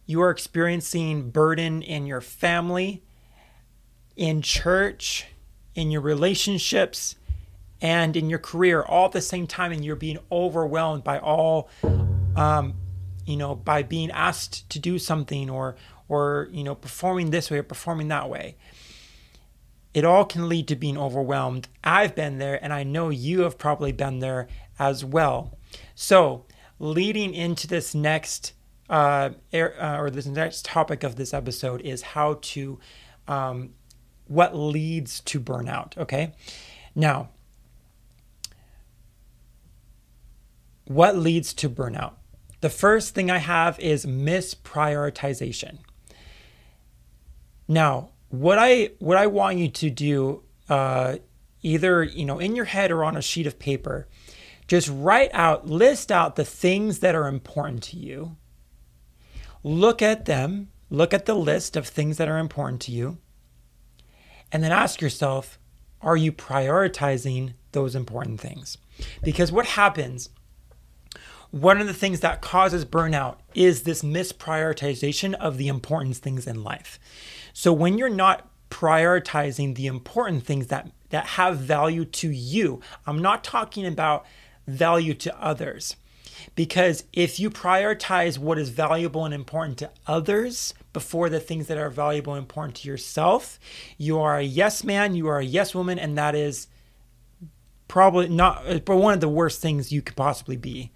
you 0.05 0.21
are 0.21 0.31
experiencing 0.31 1.29
burden 1.29 1.83
in 1.83 2.07
your 2.07 2.21
family, 2.21 3.03
in 4.15 4.41
church, 4.41 5.27
in 5.75 5.91
your 5.91 6.01
relationships, 6.01 7.15
and 7.81 8.17
in 8.17 8.29
your 8.29 8.39
career 8.39 8.81
all 8.81 9.05
at 9.05 9.11
the 9.11 9.21
same 9.21 9.47
time, 9.47 9.71
and 9.71 9.85
you're 9.85 9.95
being 9.95 10.19
overwhelmed 10.31 11.03
by 11.03 11.19
all, 11.19 11.69
um, 12.35 12.73
you 13.25 13.37
know, 13.37 13.55
by 13.55 13.83
being 13.83 14.11
asked 14.11 14.69
to 14.71 14.79
do 14.79 14.97
something 14.99 15.49
or 15.49 15.75
or 16.07 16.49
you 16.51 16.63
know 16.63 16.75
performing 16.75 17.29
this 17.29 17.49
way 17.49 17.59
or 17.59 17.63
performing 17.63 18.07
that 18.07 18.29
way. 18.29 18.55
It 19.93 20.05
all 20.05 20.25
can 20.25 20.47
lead 20.47 20.67
to 20.67 20.75
being 20.75 20.97
overwhelmed. 20.97 21.67
I've 21.83 22.15
been 22.15 22.37
there, 22.37 22.63
and 22.63 22.71
I 22.71 22.83
know 22.83 23.09
you 23.09 23.41
have 23.41 23.57
probably 23.57 23.91
been 23.91 24.19
there 24.19 24.47
as 24.77 25.03
well. 25.03 25.57
So, 25.95 26.45
leading 26.79 27.33
into 27.33 27.67
this 27.67 27.95
next 27.95 28.53
uh, 28.89 29.29
uh, 29.53 29.97
or 29.99 30.09
this 30.09 30.25
next 30.25 30.65
topic 30.65 31.03
of 31.03 31.15
this 31.15 31.33
episode 31.33 31.81
is 31.81 32.01
how 32.01 32.39
to, 32.41 32.79
um, 33.27 33.71
what 34.27 34.55
leads 34.55 35.19
to 35.21 35.39
burnout. 35.39 35.97
Okay. 35.97 36.33
Now, 36.95 37.29
what 40.85 41.15
leads 41.15 41.53
to 41.53 41.69
burnout? 41.69 42.13
The 42.61 42.69
first 42.69 43.13
thing 43.13 43.29
I 43.29 43.37
have 43.37 43.79
is 43.79 44.05
misprioritization. 44.05 45.77
Now, 47.67 48.09
what 48.29 48.57
I 48.59 48.91
what 48.99 49.17
I 49.17 49.27
want 49.27 49.57
you 49.57 49.69
to 49.69 49.89
do, 49.89 50.43
uh, 50.69 51.17
either 51.61 52.03
you 52.03 52.25
know 52.25 52.39
in 52.39 52.55
your 52.55 52.65
head 52.65 52.91
or 52.91 53.03
on 53.03 53.17
a 53.17 53.21
sheet 53.21 53.47
of 53.47 53.59
paper, 53.59 54.07
just 54.67 54.89
write 54.91 55.31
out, 55.33 55.67
list 55.67 56.11
out 56.11 56.35
the 56.35 56.45
things 56.45 56.99
that 56.99 57.15
are 57.15 57.27
important 57.27 57.83
to 57.83 57.97
you 57.97 58.37
look 59.63 60.01
at 60.01 60.25
them, 60.25 60.69
look 60.89 61.13
at 61.13 61.25
the 61.25 61.35
list 61.35 61.75
of 61.75 61.87
things 61.87 62.17
that 62.17 62.27
are 62.27 62.37
important 62.37 62.81
to 62.83 62.91
you, 62.91 63.17
and 64.51 64.63
then 64.63 64.71
ask 64.71 65.01
yourself 65.01 65.59
are 66.01 66.15
you 66.15 66.31
prioritizing 66.31 67.53
those 67.73 67.93
important 67.93 68.39
things? 68.39 68.77
Because 69.21 69.51
what 69.51 69.65
happens, 69.65 70.29
one 71.51 71.81
of 71.81 71.87
the 71.87 71.93
things 71.93 72.21
that 72.21 72.41
causes 72.41 72.85
burnout 72.85 73.35
is 73.53 73.83
this 73.83 74.01
misprioritization 74.01 75.33
of 75.33 75.57
the 75.57 75.67
important 75.67 76.15
things 76.15 76.47
in 76.47 76.63
life. 76.63 76.99
So 77.59 77.73
when 77.73 77.97
you're 77.97 78.07
not 78.07 78.47
prioritizing 78.69 79.75
the 79.75 79.87
important 79.87 80.45
things 80.45 80.67
that, 80.67 80.93
that 81.09 81.25
have 81.25 81.57
value 81.57 82.05
to 82.05 82.29
you, 82.29 82.79
I'm 83.05 83.21
not 83.21 83.43
talking 83.43 83.85
about 83.85 84.25
value 84.65 85.13
to 85.15 85.43
others. 85.43 85.97
Because 86.55 87.03
if 87.11 87.37
you 87.37 87.49
prioritize 87.49 88.37
what 88.37 88.57
is 88.57 88.69
valuable 88.69 89.25
and 89.25 89.33
important 89.33 89.77
to 89.79 89.91
others 90.07 90.73
before 90.93 91.27
the 91.27 91.41
things 91.41 91.67
that 91.67 91.77
are 91.77 91.89
valuable 91.89 92.31
and 92.33 92.43
important 92.43 92.75
to 92.75 92.87
yourself, 92.87 93.59
you 93.97 94.21
are 94.21 94.37
a 94.37 94.43
yes 94.43 94.85
man, 94.85 95.13
you 95.13 95.27
are 95.27 95.39
a 95.39 95.45
yes 95.45 95.75
woman, 95.75 95.99
and 95.99 96.17
that 96.17 96.35
is 96.35 96.67
probably 97.89 98.29
not, 98.29 98.85
but 98.85 98.95
one 98.95 99.13
of 99.13 99.19
the 99.19 99.27
worst 99.27 99.61
things 99.61 99.91
you 99.91 100.01
could 100.01 100.15
possibly 100.15 100.55
be 100.55 100.93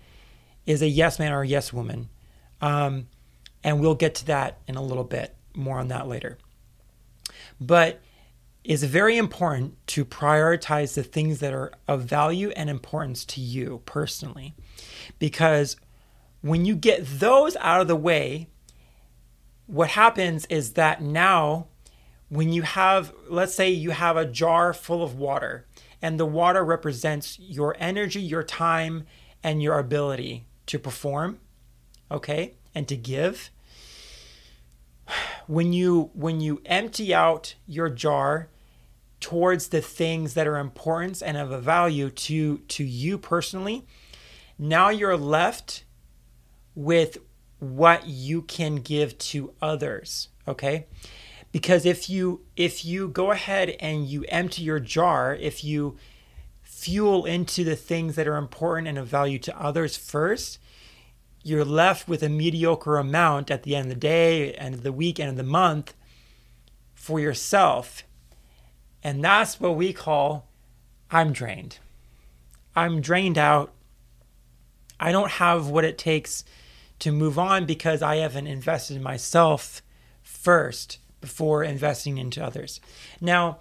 is 0.66 0.82
a 0.82 0.88
yes 0.88 1.20
man 1.20 1.34
or 1.34 1.42
a 1.42 1.48
yes 1.48 1.74
woman. 1.74 2.08
Um, 2.62 3.08
and 3.66 3.82
we'll 3.82 3.96
get 3.96 4.16
to 4.16 4.26
that 4.28 4.60
in 4.66 4.78
a 4.78 4.82
little 4.82 5.04
bit, 5.04 5.36
more 5.54 5.78
on 5.78 5.90
that 5.90 6.08
later. 6.08 6.38
But 7.60 8.02
it's 8.64 8.84
very 8.84 9.18
important 9.18 9.76
to 9.88 10.06
prioritize 10.06 10.96
the 10.96 11.04
things 11.04 11.40
that 11.40 11.54
are 11.54 11.72
of 11.88 12.04
value 12.04 12.50
and 12.52 12.70
importance 12.70 13.26
to 13.26 13.42
you 13.42 13.82
personally 13.86 14.54
because 15.20 15.76
when 16.42 16.66
you 16.66 16.76
get 16.76 17.06
those 17.06 17.56
out 17.58 17.82
of 17.82 17.88
the 17.88 17.96
way, 17.96 18.48
what 19.66 19.90
happens 19.90 20.46
is 20.48 20.74
that 20.74 21.02
now, 21.02 21.68
when 22.30 22.52
you 22.52 22.64
have, 22.64 23.14
let's 23.30 23.54
say 23.54 23.70
you 23.70 23.92
have 23.92 24.18
a 24.18 24.26
jar 24.26 24.74
full 24.74 25.04
of 25.04 25.16
water, 25.16 25.66
and 26.02 26.20
the 26.20 26.26
water 26.26 26.64
represents 26.66 27.40
your 27.40 27.78
energy, 27.80 28.22
your 28.22 28.44
time, 28.44 29.06
and 29.42 29.64
your 29.64 29.80
ability 29.80 30.46
to 30.66 30.78
perform, 30.78 31.40
okay, 32.12 32.56
and 32.76 32.88
to 32.90 32.98
give. 32.98 33.50
When 35.48 35.74
you 35.74 36.10
when 36.14 36.40
you 36.40 36.62
empty 36.66 37.14
out 37.14 37.56
your 37.68 37.90
jar 37.90 38.50
towards 39.20 39.70
the 39.70 39.82
things 39.82 40.34
that 40.34 40.48
are 40.48 40.58
important 40.58 41.22
and 41.22 41.38
of 41.38 41.52
a 41.52 41.60
value 41.60 42.10
to 42.10 42.60
to 42.60 42.84
you 42.84 43.18
personally, 43.18 43.86
now 44.58 44.90
you're 44.90 45.18
left 45.18 45.84
with 46.76 47.18
what 47.60 48.08
you 48.08 48.42
can 48.42 48.76
give 48.76 49.18
to 49.18 49.54
others, 49.62 50.30
okay? 50.48 50.86
Because 51.52 51.86
if 51.86 52.10
you 52.10 52.42
if 52.56 52.84
you 52.84 53.08
go 53.08 53.32
ahead 53.32 53.76
and 53.80 54.06
you 54.06 54.26
empty 54.28 54.64
your 54.64 54.80
jar, 54.80 55.36
if 55.36 55.64
you 55.64 55.98
fuel 56.62 57.26
into 57.26 57.64
the 57.64 57.76
things 57.76 58.16
that 58.16 58.28
are 58.28 58.36
important 58.36 58.88
and 58.88 58.98
of 58.98 59.08
value 59.08 59.40
to 59.40 59.62
others 59.62 59.96
first, 59.96 60.60
you're 61.44 61.66
left 61.66 62.08
with 62.08 62.24
a 62.24 62.30
mediocre 62.30 62.98
amount 62.98 63.52
at 63.52 63.64
the 63.64 63.76
end 63.76 63.88
of 63.88 63.96
the 63.96 64.00
day, 64.00 64.54
end 64.54 64.74
of 64.74 64.84
the 64.84 64.94
week, 64.94 65.20
end 65.20 65.30
of 65.30 65.38
the 65.38 65.44
month 65.44 65.94
for 66.96 67.20
yourself. 67.20 68.04
And 69.04 69.24
that's 69.24 69.60
what 69.60 69.76
we 69.76 69.92
call 69.92 70.48
I'm 71.12 71.34
drained. 71.34 71.78
I'm 72.76 73.02
drained 73.02 73.38
out. 73.38 73.72
I 75.00 75.12
don't 75.12 75.32
have 75.32 75.68
what 75.68 75.84
it 75.84 75.98
takes 75.98 76.44
to 77.00 77.12
move 77.12 77.38
on 77.38 77.66
because 77.66 78.02
I 78.02 78.16
haven't 78.18 78.48
invested 78.48 78.96
in 78.96 79.04
myself 79.04 79.82
first 80.22 81.00
before 81.20 81.64
investing 81.64 82.18
into 82.18 82.44
others. 82.44 82.80
Now, 83.20 83.60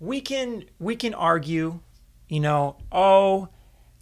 we 0.00 0.20
can 0.20 0.64
we 0.78 0.96
can 0.96 1.14
argue, 1.14 1.80
you 2.28 2.40
know, 2.40 2.76
oh, 2.90 3.48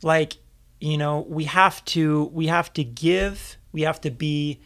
like, 0.03 0.37
you 0.81 0.99
know, 0.99 1.27
we 1.29 1.45
have 1.45 1.85
to 1.87 2.25
we 2.33 2.47
have 2.47 2.73
to 2.75 2.85
give, 2.85 3.57
we 3.73 3.83
have 3.83 4.01
to 4.03 4.11
be 4.11 4.61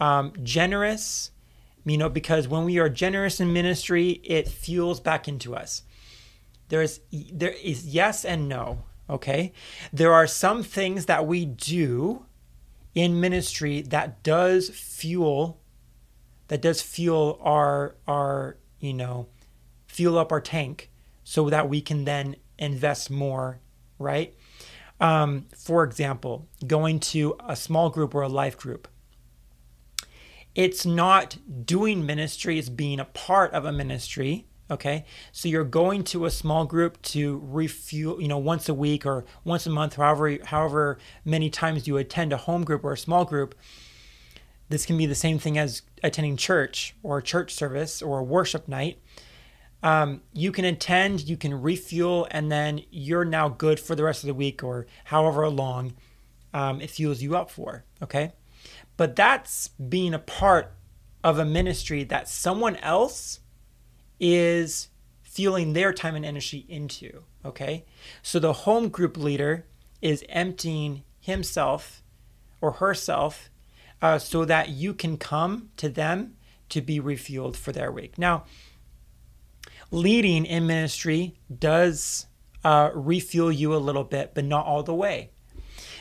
um, 0.00 0.32
generous, 0.42 1.30
you 1.84 1.96
know, 1.96 2.08
because 2.08 2.48
when 2.48 2.64
we 2.64 2.78
are 2.78 2.88
generous 2.88 3.40
in 3.40 3.52
ministry, 3.52 4.20
it 4.24 4.48
fuels 4.48 5.00
back 5.00 5.28
into 5.28 5.54
us. 5.54 5.82
There 6.68 6.82
is 6.82 7.00
there 7.10 7.50
is 7.62 7.86
yes 7.86 8.24
and 8.24 8.48
no 8.48 8.84
okay? 9.12 9.52
There 9.92 10.12
are 10.12 10.26
some 10.26 10.62
things 10.62 11.06
that 11.06 11.26
we 11.26 11.44
do 11.44 12.24
in 12.94 13.20
ministry 13.20 13.82
that 13.82 14.22
does 14.22 14.68
fuel 14.70 15.60
that 16.48 16.60
does 16.60 16.82
fuel 16.82 17.38
our 17.42 17.94
our, 18.06 18.56
you 18.80 18.92
know, 18.92 19.28
fuel 19.86 20.18
up 20.18 20.32
our 20.32 20.40
tank 20.40 20.90
so 21.24 21.48
that 21.50 21.68
we 21.68 21.80
can 21.80 22.04
then 22.04 22.36
invest 22.58 23.10
more, 23.10 23.60
right? 23.98 24.34
Um, 25.02 25.46
for 25.54 25.84
example, 25.84 26.48
going 26.66 27.00
to 27.00 27.36
a 27.46 27.56
small 27.56 27.90
group 27.90 28.14
or 28.14 28.22
a 28.22 28.28
life 28.28 28.56
group. 28.56 28.88
It's 30.54 30.86
not 30.86 31.38
doing 31.66 32.06
ministry, 32.06 32.58
it's 32.58 32.68
being 32.68 33.00
a 33.00 33.04
part 33.04 33.52
of 33.52 33.64
a 33.64 33.72
ministry 33.72 34.46
Okay. 34.72 35.04
So 35.32 35.48
you're 35.48 35.64
going 35.64 36.02
to 36.04 36.24
a 36.24 36.30
small 36.30 36.64
group 36.64 37.00
to 37.02 37.42
refuel, 37.44 38.22
you 38.22 38.26
know, 38.26 38.38
once 38.38 38.70
a 38.70 38.74
week 38.74 39.04
or 39.04 39.26
once 39.44 39.66
a 39.66 39.70
month, 39.70 39.96
however, 39.96 40.38
however 40.46 40.98
many 41.26 41.50
times 41.50 41.86
you 41.86 41.98
attend 41.98 42.32
a 42.32 42.38
home 42.38 42.64
group 42.64 42.82
or 42.82 42.92
a 42.92 42.98
small 42.98 43.26
group. 43.26 43.54
This 44.70 44.86
can 44.86 44.96
be 44.96 45.04
the 45.04 45.14
same 45.14 45.38
thing 45.38 45.58
as 45.58 45.82
attending 46.02 46.38
church 46.38 46.94
or 47.02 47.20
church 47.20 47.52
service 47.52 48.00
or 48.00 48.20
a 48.20 48.24
worship 48.24 48.66
night. 48.66 48.98
Um, 49.82 50.22
you 50.32 50.52
can 50.52 50.64
attend, 50.64 51.28
you 51.28 51.36
can 51.36 51.60
refuel, 51.60 52.28
and 52.30 52.52
then 52.52 52.82
you're 52.90 53.24
now 53.24 53.48
good 53.48 53.80
for 53.80 53.94
the 53.94 54.04
rest 54.04 54.22
of 54.22 54.28
the 54.28 54.34
week 54.34 54.62
or 54.62 54.86
however 55.04 55.48
long 55.48 55.94
um, 56.54 56.80
it 56.80 56.90
fuels 56.90 57.22
you 57.22 57.36
up 57.36 57.50
for. 57.50 57.84
Okay. 58.02 58.32
But 58.96 59.16
that's 59.16 59.68
being 59.68 60.14
a 60.14 60.18
part 60.18 60.72
of 61.24 61.38
a 61.38 61.44
ministry 61.44 62.04
that 62.04 62.28
someone 62.28 62.76
else 62.76 63.40
is 64.20 64.88
fueling 65.22 65.72
their 65.72 65.92
time 65.92 66.14
and 66.14 66.24
energy 66.24 66.64
into. 66.68 67.24
Okay. 67.44 67.84
So 68.22 68.38
the 68.38 68.52
home 68.52 68.88
group 68.88 69.16
leader 69.16 69.66
is 70.00 70.24
emptying 70.28 71.02
himself 71.20 72.02
or 72.60 72.72
herself 72.72 73.50
uh, 74.00 74.18
so 74.18 74.44
that 74.44 74.68
you 74.68 74.92
can 74.94 75.16
come 75.16 75.70
to 75.76 75.88
them 75.88 76.36
to 76.68 76.80
be 76.80 77.00
refueled 77.00 77.56
for 77.56 77.72
their 77.72 77.90
week. 77.90 78.18
Now, 78.18 78.44
leading 79.92 80.44
in 80.44 80.66
ministry 80.66 81.36
does 81.56 82.26
uh, 82.64 82.90
refuel 82.94 83.52
you 83.52 83.74
a 83.74 83.76
little 83.76 84.02
bit, 84.04 84.32
but 84.34 84.44
not 84.44 84.66
all 84.66 84.82
the 84.82 84.94
way. 84.94 85.30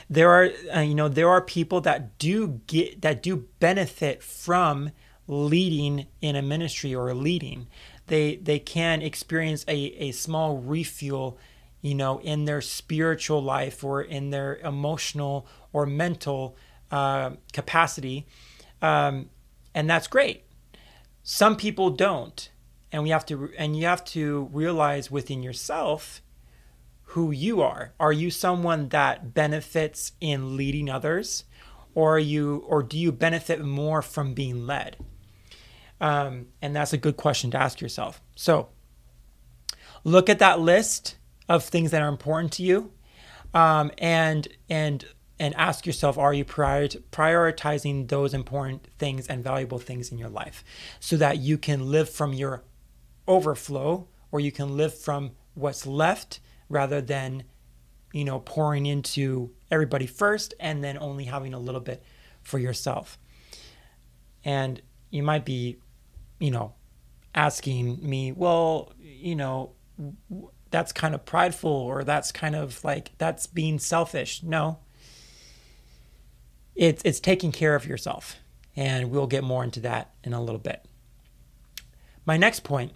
There 0.09 0.29
are, 0.29 0.49
uh, 0.75 0.79
you 0.79 0.95
know, 0.95 1.07
there 1.07 1.29
are 1.29 1.41
people 1.41 1.81
that 1.81 2.17
do 2.17 2.61
get 2.67 3.01
that 3.01 3.21
do 3.21 3.47
benefit 3.59 4.23
from 4.23 4.91
leading 5.27 6.07
in 6.21 6.35
a 6.35 6.41
ministry 6.41 6.93
or 6.93 7.13
leading. 7.13 7.67
They 8.07 8.35
they 8.35 8.59
can 8.59 9.01
experience 9.01 9.63
a 9.67 9.77
a 9.77 10.11
small 10.11 10.57
refuel, 10.57 11.37
you 11.81 11.95
know, 11.95 12.19
in 12.19 12.45
their 12.45 12.61
spiritual 12.61 13.41
life 13.41 13.83
or 13.83 14.01
in 14.01 14.31
their 14.31 14.57
emotional 14.57 15.47
or 15.71 15.85
mental 15.85 16.57
uh, 16.91 17.31
capacity, 17.53 18.27
um, 18.81 19.29
and 19.73 19.89
that's 19.89 20.07
great. 20.07 20.43
Some 21.23 21.55
people 21.55 21.89
don't, 21.91 22.49
and 22.91 23.03
we 23.03 23.09
have 23.09 23.25
to 23.27 23.51
and 23.57 23.75
you 23.75 23.85
have 23.85 24.03
to 24.05 24.49
realize 24.51 25.09
within 25.09 25.43
yourself 25.43 26.21
who 27.03 27.31
you 27.31 27.61
are. 27.61 27.93
Are 27.99 28.13
you 28.13 28.31
someone 28.31 28.89
that 28.89 29.33
benefits 29.33 30.13
in 30.21 30.55
leading 30.55 30.89
others, 30.89 31.43
or 31.93 32.19
you 32.19 32.63
or 32.67 32.83
do 32.83 32.97
you 32.97 33.11
benefit 33.11 33.61
more 33.61 34.01
from 34.01 34.33
being 34.33 34.65
led? 34.65 34.97
Um, 35.99 36.47
and 36.61 36.75
that's 36.75 36.93
a 36.93 36.97
good 36.97 37.17
question 37.17 37.51
to 37.51 37.57
ask 37.57 37.79
yourself. 37.79 38.21
So 38.35 38.69
look 40.03 40.29
at 40.29 40.39
that 40.39 40.59
list 40.59 41.17
of 41.47 41.63
things 41.63 41.91
that 41.91 42.01
are 42.01 42.09
important 42.09 42.53
to 42.53 42.63
you, 42.63 42.91
um, 43.53 43.91
and 43.97 44.47
and 44.69 45.05
and 45.39 45.55
ask 45.55 45.87
yourself 45.87 46.17
are 46.19 46.33
you 46.33 46.45
prioritizing 46.45 48.07
those 48.07 48.33
important 48.33 48.87
things 48.99 49.27
and 49.27 49.43
valuable 49.43 49.79
things 49.79 50.11
in 50.11 50.17
your 50.19 50.29
life 50.29 50.63
so 50.99 51.17
that 51.17 51.39
you 51.39 51.57
can 51.57 51.89
live 51.89 52.09
from 52.09 52.31
your 52.31 52.63
overflow 53.31 54.07
or 54.31 54.39
you 54.41 54.51
can 54.51 54.75
live 54.75 54.93
from 54.93 55.31
what's 55.53 55.87
left 55.87 56.41
rather 56.69 57.01
than 57.01 57.43
you 58.13 58.25
know 58.25 58.39
pouring 58.39 58.85
into 58.85 59.51
everybody 59.71 60.05
first 60.05 60.53
and 60.59 60.83
then 60.83 60.97
only 60.97 61.23
having 61.23 61.53
a 61.53 61.59
little 61.59 61.81
bit 61.81 62.03
for 62.41 62.59
yourself. 62.59 63.17
And 64.43 64.81
you 65.09 65.23
might 65.23 65.45
be 65.45 65.77
you 66.39 66.51
know 66.51 66.73
asking 67.33 67.97
me 68.01 68.33
well 68.33 68.91
you 68.99 69.35
know 69.35 69.71
that's 70.71 70.91
kind 70.91 71.15
of 71.15 71.25
prideful 71.25 71.71
or 71.71 72.03
that's 72.03 72.31
kind 72.31 72.55
of 72.55 72.83
like 72.83 73.11
that's 73.17 73.47
being 73.47 73.79
selfish. 73.79 74.43
No. 74.43 74.79
It's 76.75 77.01
it's 77.05 77.19
taking 77.19 77.51
care 77.51 77.75
of 77.75 77.85
yourself 77.85 78.37
and 78.75 79.09
we'll 79.09 79.27
get 79.27 79.43
more 79.43 79.63
into 79.63 79.79
that 79.81 80.13
in 80.23 80.33
a 80.33 80.41
little 80.41 80.59
bit. 80.59 80.85
My 82.25 82.37
next 82.37 82.63
point 82.63 82.93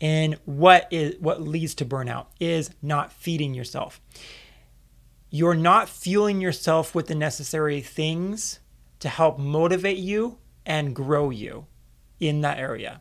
in 0.00 0.36
what 0.46 0.88
is 0.90 1.16
what 1.20 1.42
leads 1.42 1.74
to 1.76 1.84
burnout 1.84 2.26
is 2.40 2.70
not 2.82 3.12
feeding 3.12 3.54
yourself. 3.54 4.00
You're 5.28 5.54
not 5.54 5.88
fueling 5.88 6.40
yourself 6.40 6.94
with 6.94 7.06
the 7.06 7.14
necessary 7.14 7.80
things 7.80 8.58
to 8.98 9.08
help 9.08 9.38
motivate 9.38 9.98
you 9.98 10.38
and 10.66 10.94
grow 10.94 11.30
you 11.30 11.66
in 12.18 12.40
that 12.40 12.58
area. 12.58 13.00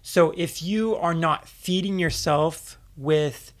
So 0.00 0.32
if 0.36 0.62
you 0.62 0.96
are 0.96 1.14
not 1.14 1.46
feeding 1.48 1.98
yourself 1.98 2.78
with 2.96 3.52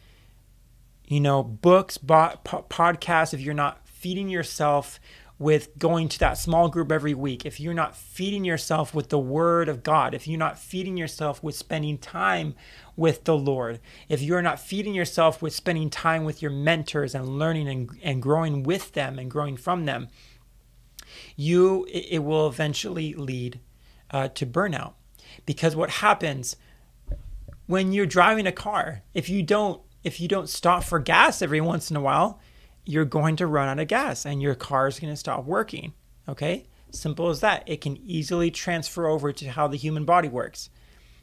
you 1.06 1.20
know 1.20 1.42
books 1.42 1.98
bo- 1.98 2.38
po- 2.44 2.66
podcasts 2.68 3.34
if 3.34 3.40
you're 3.40 3.54
not 3.54 3.86
feeding 3.86 4.28
yourself 4.28 5.00
with 5.42 5.76
going 5.76 6.08
to 6.08 6.18
that 6.20 6.38
small 6.38 6.68
group 6.68 6.92
every 6.92 7.14
week, 7.14 7.44
if 7.44 7.58
you're 7.58 7.74
not 7.74 7.96
feeding 7.96 8.44
yourself 8.44 8.94
with 8.94 9.08
the 9.08 9.18
Word 9.18 9.68
of 9.68 9.82
God, 9.82 10.14
if 10.14 10.28
you're 10.28 10.38
not 10.38 10.58
feeding 10.58 10.96
yourself 10.96 11.42
with 11.42 11.56
spending 11.56 11.98
time 11.98 12.54
with 12.96 13.24
the 13.24 13.36
Lord, 13.36 13.80
if 14.08 14.22
you're 14.22 14.40
not 14.40 14.60
feeding 14.60 14.94
yourself 14.94 15.42
with 15.42 15.52
spending 15.52 15.90
time 15.90 16.24
with 16.24 16.40
your 16.40 16.52
mentors 16.52 17.14
and 17.14 17.38
learning 17.38 17.68
and, 17.68 17.90
and 18.02 18.22
growing 18.22 18.62
with 18.62 18.92
them 18.92 19.18
and 19.18 19.30
growing 19.30 19.56
from 19.56 19.84
them, 19.84 20.08
you 21.36 21.86
it, 21.86 22.06
it 22.10 22.18
will 22.20 22.46
eventually 22.46 23.12
lead 23.12 23.58
uh, 24.12 24.28
to 24.28 24.46
burnout. 24.46 24.94
Because 25.44 25.74
what 25.74 25.90
happens 25.90 26.56
when 27.66 27.92
you're 27.92 28.06
driving 28.06 28.46
a 28.46 28.52
car, 28.52 29.02
if 29.12 29.28
you 29.28 29.42
don't 29.42 29.82
if 30.04 30.20
you 30.20 30.28
don't 30.28 30.48
stop 30.48 30.84
for 30.84 30.98
gas 30.98 31.42
every 31.42 31.60
once 31.60 31.90
in 31.90 31.96
a 31.96 32.00
while, 32.00 32.40
you're 32.84 33.04
going 33.04 33.36
to 33.36 33.46
run 33.46 33.68
out 33.68 33.78
of 33.78 33.88
gas 33.88 34.26
and 34.26 34.42
your 34.42 34.54
car 34.54 34.88
is 34.88 34.98
going 34.98 35.12
to 35.12 35.16
stop 35.16 35.44
working. 35.44 35.92
Okay? 36.28 36.66
Simple 36.90 37.28
as 37.28 37.40
that. 37.40 37.62
It 37.66 37.80
can 37.80 37.96
easily 38.04 38.50
transfer 38.50 39.06
over 39.06 39.32
to 39.32 39.50
how 39.50 39.68
the 39.68 39.76
human 39.76 40.04
body 40.04 40.28
works 40.28 40.70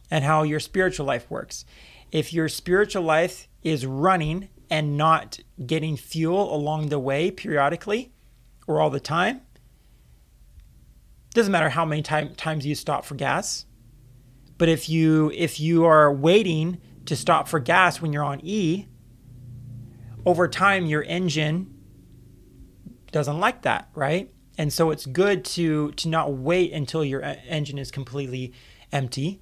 and 0.09 0.23
how 0.23 0.43
your 0.43 0.59
spiritual 0.59 1.05
life 1.05 1.29
works. 1.29 1.65
If 2.11 2.33
your 2.33 2.49
spiritual 2.49 3.03
life 3.03 3.47
is 3.63 3.85
running 3.85 4.49
and 4.69 4.97
not 4.97 5.39
getting 5.65 5.97
fuel 5.97 6.53
along 6.53 6.89
the 6.89 6.99
way 6.99 7.31
periodically 7.31 8.11
or 8.67 8.81
all 8.81 8.89
the 8.89 8.99
time, 8.99 9.41
doesn't 11.33 11.51
matter 11.51 11.69
how 11.69 11.85
many 11.85 12.01
time, 12.01 12.33
times 12.35 12.65
you 12.65 12.73
stop 12.73 13.05
for 13.05 13.15
gas. 13.15 13.65
But 14.57 14.69
if 14.69 14.89
you 14.89 15.31
if 15.33 15.59
you 15.59 15.85
are 15.85 16.11
waiting 16.11 16.81
to 17.05 17.15
stop 17.15 17.47
for 17.47 17.59
gas 17.59 18.01
when 18.01 18.11
you're 18.11 18.23
on 18.23 18.41
E, 18.43 18.87
over 20.25 20.47
time 20.47 20.85
your 20.85 21.03
engine 21.03 21.73
doesn't 23.11 23.39
like 23.39 23.63
that, 23.63 23.89
right? 23.95 24.31
And 24.57 24.71
so 24.71 24.91
it's 24.91 25.05
good 25.05 25.45
to 25.45 25.91
to 25.93 26.09
not 26.09 26.33
wait 26.33 26.73
until 26.73 27.03
your 27.03 27.21
engine 27.47 27.77
is 27.77 27.91
completely 27.91 28.53
empty, 28.91 29.41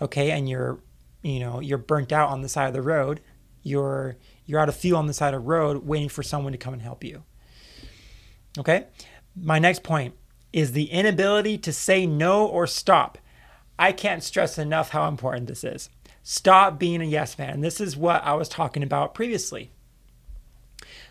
okay, 0.00 0.30
and 0.30 0.48
you're 0.48 0.80
you 1.22 1.40
know 1.40 1.60
you're 1.60 1.78
burnt 1.78 2.12
out 2.12 2.28
on 2.28 2.42
the 2.42 2.48
side 2.48 2.66
of 2.66 2.74
the 2.74 2.82
road. 2.82 3.20
You're 3.62 4.16
you're 4.44 4.60
out 4.60 4.68
of 4.68 4.76
fuel 4.76 4.98
on 4.98 5.06
the 5.06 5.14
side 5.14 5.34
of 5.34 5.42
the 5.42 5.48
road, 5.48 5.86
waiting 5.86 6.08
for 6.08 6.22
someone 6.22 6.52
to 6.52 6.58
come 6.58 6.74
and 6.74 6.82
help 6.82 7.02
you. 7.02 7.22
Okay, 8.58 8.86
my 9.34 9.58
next 9.58 9.82
point 9.82 10.14
is 10.52 10.72
the 10.72 10.90
inability 10.90 11.56
to 11.56 11.72
say 11.72 12.06
no 12.06 12.46
or 12.46 12.66
stop. 12.66 13.16
I 13.78 13.92
can't 13.92 14.22
stress 14.22 14.58
enough 14.58 14.90
how 14.90 15.08
important 15.08 15.46
this 15.46 15.64
is. 15.64 15.88
Stop 16.22 16.78
being 16.78 17.00
a 17.00 17.06
yes 17.06 17.38
man. 17.38 17.62
This 17.62 17.80
is 17.80 17.96
what 17.96 18.22
I 18.22 18.34
was 18.34 18.48
talking 18.48 18.82
about 18.82 19.14
previously. 19.14 19.72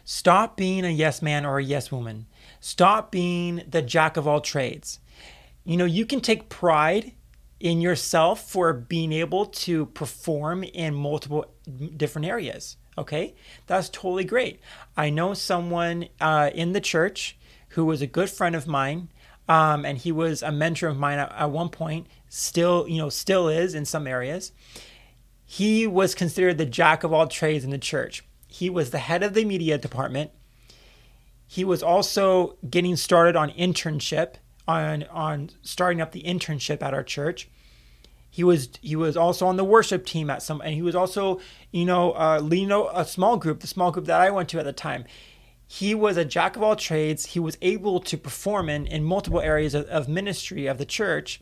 Stop 0.04 0.58
being 0.58 0.86
a 0.86 0.90
yes 0.90 1.22
man 1.22 1.46
or 1.46 1.60
a 1.60 1.64
yes 1.64 1.92
woman. 1.92 2.28
Stop 2.60 3.12
being 3.12 3.64
the 3.68 3.82
jack 3.82 4.18
of 4.18 4.28
all 4.28 4.42
trades. 4.42 5.00
You 5.64 5.78
know, 5.78 5.86
you 5.86 6.06
can 6.06 6.22
take 6.22 6.50
pride 6.50 7.14
in 7.60 7.80
yourself 7.82 8.50
for 8.50 8.74
being 8.74 9.14
able 9.14 9.46
to 9.46 9.86
perform 9.88 10.64
in 10.64 10.96
multiple 10.96 11.46
different 11.96 12.28
areas. 12.28 12.78
Okay, 12.98 13.36
that's 13.68 13.90
totally 13.90 14.24
great. 14.24 14.60
I 14.98 15.10
know 15.10 15.34
someone 15.34 16.08
uh, 16.20 16.50
in 16.54 16.74
the 16.74 16.82
church 16.82 17.38
who 17.70 17.86
was 17.86 18.02
a 18.02 18.08
good 18.08 18.30
friend 18.30 18.56
of 18.56 18.68
mine, 18.68 19.10
um, 19.48 19.86
and 19.86 19.98
he 19.98 20.12
was 20.12 20.44
a 20.44 20.52
mentor 20.52 20.88
of 20.88 20.98
mine 20.98 21.20
at, 21.20 21.32
at 21.32 21.52
one 21.52 21.70
point. 21.70 22.08
Still, 22.28 22.88
you 22.88 22.98
know, 22.98 23.10
still 23.10 23.48
is 23.48 23.74
in 23.76 23.86
some 23.86 24.08
areas. 24.08 24.52
He 25.46 25.88
was 25.88 26.16
considered 26.16 26.58
the 26.58 26.66
jack 26.66 27.04
of 27.04 27.14
all 27.14 27.28
trades 27.28 27.64
in 27.64 27.70
the 27.70 27.78
church 27.78 28.24
he 28.52 28.70
was 28.70 28.92
the 28.92 29.00
head 29.00 29.24
of 29.24 29.34
the 29.34 29.46
media 29.46 29.78
department. 29.78 30.32
He 31.48 31.64
was 31.64 31.82
also 31.82 32.58
getting 32.70 32.96
started 32.96 33.36
on 33.36 33.50
internship 33.52 34.36
on 34.68 35.04
on 35.12 35.50
starting 35.62 36.02
up 36.02 36.12
the 36.12 36.24
internship 36.24 36.82
at 36.82 36.94
our 36.94 37.04
church. 37.04 37.50
He 38.30 38.44
was 38.44 38.70
he 38.82 38.96
was 38.96 39.18
also 39.18 39.46
on 39.48 39.58
the 39.58 39.64
worship 39.64 40.06
team 40.06 40.30
at 40.30 40.42
some, 40.42 40.62
and 40.62 40.74
he 40.74 40.82
was 40.82 40.96
also 40.96 41.40
you 41.72 41.86
know 41.86 42.14
uh, 42.14 42.40
leading 42.42 42.72
a 42.72 43.06
small 43.06 43.38
group, 43.38 43.60
the 43.60 43.68
small 43.68 43.92
group 43.92 44.06
that 44.06 44.22
I 44.22 44.30
went 44.30 44.50
to 44.50 44.60
at 44.60 44.66
the 44.66 44.74
time. 44.74 45.06
He 45.68 45.96
was 45.96 46.18
a 46.18 46.26
jack 46.26 46.56
of 46.56 46.64
all 46.64 46.76
trades. 46.76 47.28
He 47.28 47.40
was 47.40 47.58
able 47.62 48.00
to 48.02 48.18
perform 48.18 48.70
in 48.70 48.88
in 48.88 49.04
multiple 49.04 49.42
areas 49.42 49.74
of, 49.74 49.86
of 49.86 50.08
ministry 50.08 50.68
of 50.68 50.78
the 50.78 50.86
church. 50.86 51.42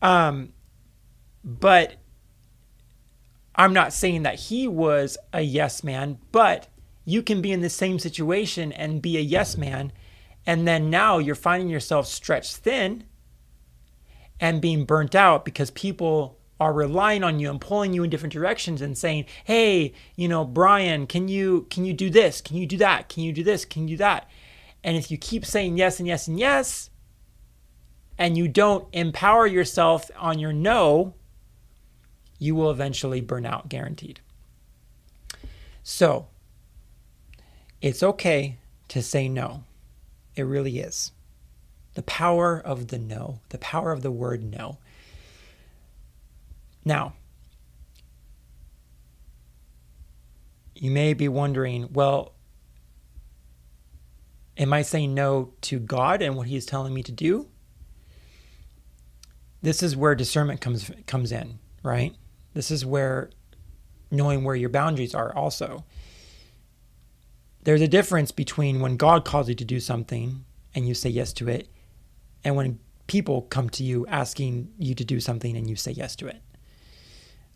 Um, 0.00 0.52
but 1.44 1.96
I'm 3.54 3.72
not 3.72 3.92
saying 3.92 4.22
that 4.22 4.40
he 4.40 4.66
was 4.66 5.18
a 5.32 5.42
yes 5.42 5.84
man, 5.84 6.18
but 6.30 6.68
you 7.04 7.22
can 7.22 7.42
be 7.42 7.52
in 7.52 7.60
the 7.60 7.70
same 7.70 7.98
situation 7.98 8.72
and 8.72 9.02
be 9.02 9.16
a 9.16 9.20
yes 9.20 9.56
man. 9.56 9.92
And 10.46 10.66
then 10.66 10.90
now 10.90 11.18
you're 11.18 11.34
finding 11.34 11.68
yourself 11.68 12.06
stretched 12.06 12.56
thin 12.56 13.04
and 14.40 14.60
being 14.60 14.84
burnt 14.84 15.14
out 15.14 15.44
because 15.44 15.70
people 15.70 16.38
are 16.58 16.72
relying 16.72 17.24
on 17.24 17.40
you 17.40 17.50
and 17.50 17.60
pulling 17.60 17.92
you 17.92 18.04
in 18.04 18.10
different 18.10 18.32
directions 18.32 18.80
and 18.80 18.96
saying, 18.96 19.24
"Hey, 19.44 19.92
you 20.16 20.28
know, 20.28 20.44
Brian, 20.44 21.06
can 21.06 21.28
you 21.28 21.66
can 21.70 21.84
you 21.84 21.92
do 21.92 22.08
this? 22.08 22.40
Can 22.40 22.56
you 22.56 22.66
do 22.66 22.76
that? 22.78 23.08
Can 23.08 23.22
you 23.24 23.32
do 23.32 23.44
this? 23.44 23.64
Can 23.64 23.82
you 23.82 23.96
do 23.96 23.98
that?" 23.98 24.28
And 24.84 24.96
if 24.96 25.10
you 25.10 25.18
keep 25.18 25.44
saying 25.44 25.76
yes 25.76 25.98
and 25.98 26.08
yes 26.08 26.28
and 26.28 26.38
yes 26.38 26.90
and 28.18 28.36
you 28.36 28.46
don't 28.46 28.86
empower 28.92 29.46
yourself 29.46 30.10
on 30.16 30.38
your 30.38 30.52
no, 30.52 31.14
you 32.42 32.56
will 32.56 32.72
eventually 32.72 33.20
burn 33.20 33.46
out, 33.46 33.68
guaranteed. 33.68 34.18
So, 35.84 36.26
it's 37.80 38.02
okay 38.02 38.58
to 38.88 39.00
say 39.00 39.28
no. 39.28 39.62
It 40.34 40.42
really 40.42 40.80
is. 40.80 41.12
The 41.94 42.02
power 42.02 42.58
of 42.58 42.88
the 42.88 42.98
no, 42.98 43.38
the 43.50 43.58
power 43.58 43.92
of 43.92 44.02
the 44.02 44.10
word 44.10 44.42
no. 44.42 44.78
Now, 46.84 47.12
you 50.74 50.90
may 50.90 51.14
be 51.14 51.28
wondering, 51.28 51.92
well, 51.92 52.32
am 54.56 54.72
I 54.72 54.82
saying 54.82 55.14
no 55.14 55.52
to 55.62 55.78
God 55.78 56.22
and 56.22 56.34
what 56.34 56.48
He 56.48 56.56
is 56.56 56.66
telling 56.66 56.92
me 56.92 57.04
to 57.04 57.12
do? 57.12 57.46
This 59.60 59.80
is 59.80 59.96
where 59.96 60.16
discernment 60.16 60.60
comes 60.60 60.90
comes 61.06 61.30
in, 61.30 61.60
right? 61.84 62.16
This 62.54 62.70
is 62.70 62.84
where 62.84 63.30
knowing 64.10 64.44
where 64.44 64.54
your 64.54 64.68
boundaries 64.68 65.14
are 65.14 65.34
also. 65.34 65.84
There's 67.64 67.80
a 67.80 67.88
difference 67.88 68.30
between 68.30 68.80
when 68.80 68.96
God 68.96 69.24
calls 69.24 69.48
you 69.48 69.54
to 69.54 69.64
do 69.64 69.80
something 69.80 70.44
and 70.74 70.86
you 70.86 70.94
say 70.94 71.10
yes 71.10 71.32
to 71.34 71.48
it, 71.48 71.68
and 72.44 72.56
when 72.56 72.78
people 73.06 73.42
come 73.42 73.68
to 73.70 73.84
you 73.84 74.06
asking 74.06 74.72
you 74.78 74.94
to 74.94 75.04
do 75.04 75.20
something 75.20 75.56
and 75.56 75.68
you 75.68 75.76
say 75.76 75.92
yes 75.92 76.16
to 76.16 76.26
it. 76.26 76.42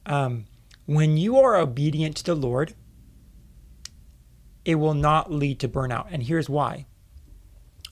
Um, 0.04 0.46
when 0.86 1.16
you 1.16 1.38
are 1.38 1.56
obedient 1.56 2.16
to 2.18 2.24
the 2.24 2.34
Lord, 2.36 2.74
it 4.64 4.76
will 4.76 4.94
not 4.94 5.32
lead 5.32 5.58
to 5.60 5.68
burnout. 5.68 6.08
And 6.10 6.22
here's 6.22 6.48
why. 6.48 6.86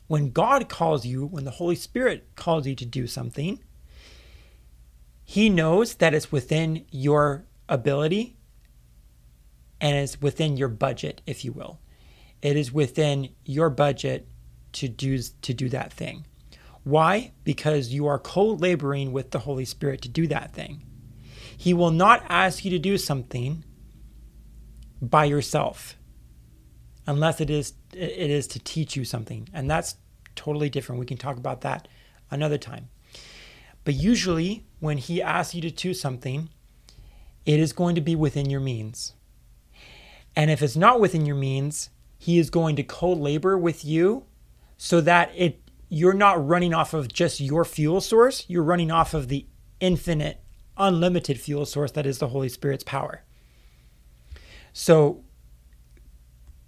When 0.07 0.31
God 0.31 0.69
calls 0.69 1.07
you, 1.07 1.25
when 1.25 1.45
the 1.45 1.53
Holy 1.53 1.77
Spirit 1.77 2.29
calls 2.37 2.67
you 2.67 2.75
to 2.77 2.85
do 2.85 3.07
something, 3.07 3.61
He 5.25 5.49
knows 5.49 5.95
that 5.97 6.15
it's 6.15 6.31
within 6.31 6.85
your 6.91 7.47
ability 7.69 8.37
and 9.81 9.97
it's 9.97 10.21
within 10.21 10.57
your 10.57 10.69
budget, 10.69 11.23
if 11.27 11.45
you 11.45 11.53
will. 11.53 11.81
It 12.43 12.57
is 12.57 12.73
within 12.73 13.31
your 13.45 13.71
budget 13.71 14.29
to 14.75 14.89
do 14.89 15.19
to 15.19 15.55
do 15.55 15.69
that 15.71 15.93
thing. 15.93 16.27
Why? 16.85 17.33
Because 17.45 17.89
you 17.89 18.07
are 18.07 18.19
co-laboring 18.19 19.13
with 19.13 19.31
the 19.31 19.39
Holy 19.41 19.65
Spirit 19.65 20.03
to 20.03 20.09
do 20.09 20.27
that 20.27 20.53
thing. 20.53 20.85
He 21.57 21.73
will 21.73 21.91
not 21.91 22.23
ask 22.29 22.65
you 22.65 22.71
to 22.73 22.79
do 22.79 22.99
something 22.99 23.65
by 25.01 25.25
yourself 25.25 25.97
unless 27.07 27.41
it 27.41 27.49
is 27.51 27.73
it 27.93 28.31
is 28.31 28.47
to 28.49 28.59
teach 28.59 28.97
you 28.97 29.05
something. 29.05 29.49
And 29.55 29.71
that's 29.71 29.97
totally 30.37 30.69
different. 30.69 31.01
We 31.01 31.07
can 31.07 31.17
talk 31.17 31.39
about 31.39 31.63
that 31.63 31.89
another 32.31 32.59
time. 32.59 32.89
But 33.85 33.95
usually 33.95 34.65
when 34.81 34.99
he 34.99 35.23
asks 35.23 35.55
you 35.55 35.61
to 35.63 35.71
do 35.71 35.95
something, 35.95 36.49
it 37.45 37.61
is 37.61 37.73
going 37.73 37.95
to 37.95 38.01
be 38.01 38.17
within 38.17 38.49
your 38.49 38.61
means. 38.61 39.15
And 40.35 40.51
if 40.51 40.63
it's 40.63 40.77
not 40.77 41.01
within 41.01 41.27
your 41.27 41.37
means, 41.37 41.91
he 42.19 42.39
is 42.39 42.51
going 42.51 42.77
to 42.77 42.83
co-labor 42.83 43.57
with 43.57 43.85
you 43.85 44.25
so 44.77 45.01
that 45.03 45.31
it 45.37 45.61
you're 45.89 46.15
not 46.15 46.45
running 46.45 46.75
off 46.75 46.95
of 46.95 47.13
just 47.13 47.41
your 47.41 47.65
fuel 47.65 48.01
source, 48.01 48.45
you're 48.49 48.65
running 48.65 48.91
off 48.91 49.15
of 49.15 49.29
the 49.29 49.47
infinite 49.79 50.41
unlimited 50.77 51.39
fuel 51.39 51.67
source 51.67 51.93
that 51.93 52.07
is 52.07 52.19
the 52.19 52.29
Holy 52.29 52.49
Spirit's 52.49 52.83
power. 52.83 53.23
So 54.73 55.23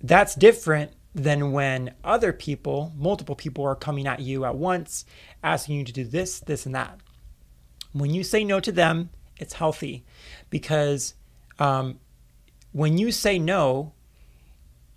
that's 0.01 0.35
different 0.35 0.93
than 1.15 1.51
when 1.51 1.95
other 2.05 2.33
people, 2.33 2.93
multiple 2.95 3.35
people, 3.35 3.65
are 3.65 3.75
coming 3.75 4.07
at 4.07 4.21
you 4.21 4.45
at 4.45 4.55
once, 4.55 5.05
asking 5.43 5.77
you 5.77 5.85
to 5.85 5.93
do 5.93 6.05
this, 6.05 6.41
this, 6.41 6.67
and 6.67 6.75
that. 6.75 7.01
When 7.97 8.13
you 8.13 8.25
say 8.25 8.45
no 8.45 8.61
to 8.61 8.71
them, 8.71 9.09
it's 9.39 9.55
healthy 9.55 10.05
because 10.51 11.15
um, 11.59 11.99
when 12.73 12.99
you 12.99 13.11
say 13.11 13.39
no, 13.39 13.95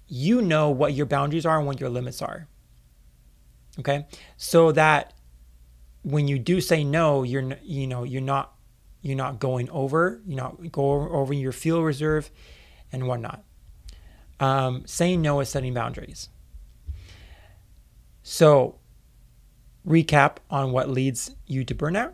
you 0.07 0.41
know 0.41 0.69
what 0.69 0.93
your 0.93 1.05
boundaries 1.05 1.45
are 1.45 1.57
and 1.57 1.65
what 1.65 1.79
your 1.79 1.89
limits 1.89 2.21
are. 2.21 2.47
Okay, 3.79 4.05
so 4.35 4.73
that 4.73 5.13
when 6.03 6.27
you 6.27 6.39
do 6.39 6.59
say 6.59 6.83
no, 6.83 7.23
you're 7.23 7.57
you 7.63 7.87
know 7.87 8.03
you're 8.03 8.21
not 8.21 8.53
you're 9.01 9.15
not 9.15 9.39
going 9.39 9.69
over, 9.69 10.21
you're 10.25 10.41
not 10.41 10.71
go 10.71 11.09
over 11.09 11.33
your 11.33 11.53
fuel 11.53 11.83
reserve 11.83 12.29
and 12.91 13.07
whatnot. 13.07 13.43
Um, 14.41 14.83
saying 14.85 15.21
no 15.21 15.39
is 15.39 15.49
setting 15.49 15.73
boundaries. 15.73 16.27
So, 18.23 18.79
recap 19.87 20.37
on 20.49 20.71
what 20.71 20.89
leads 20.89 21.31
you 21.45 21.63
to 21.63 21.73
burnout 21.73 22.13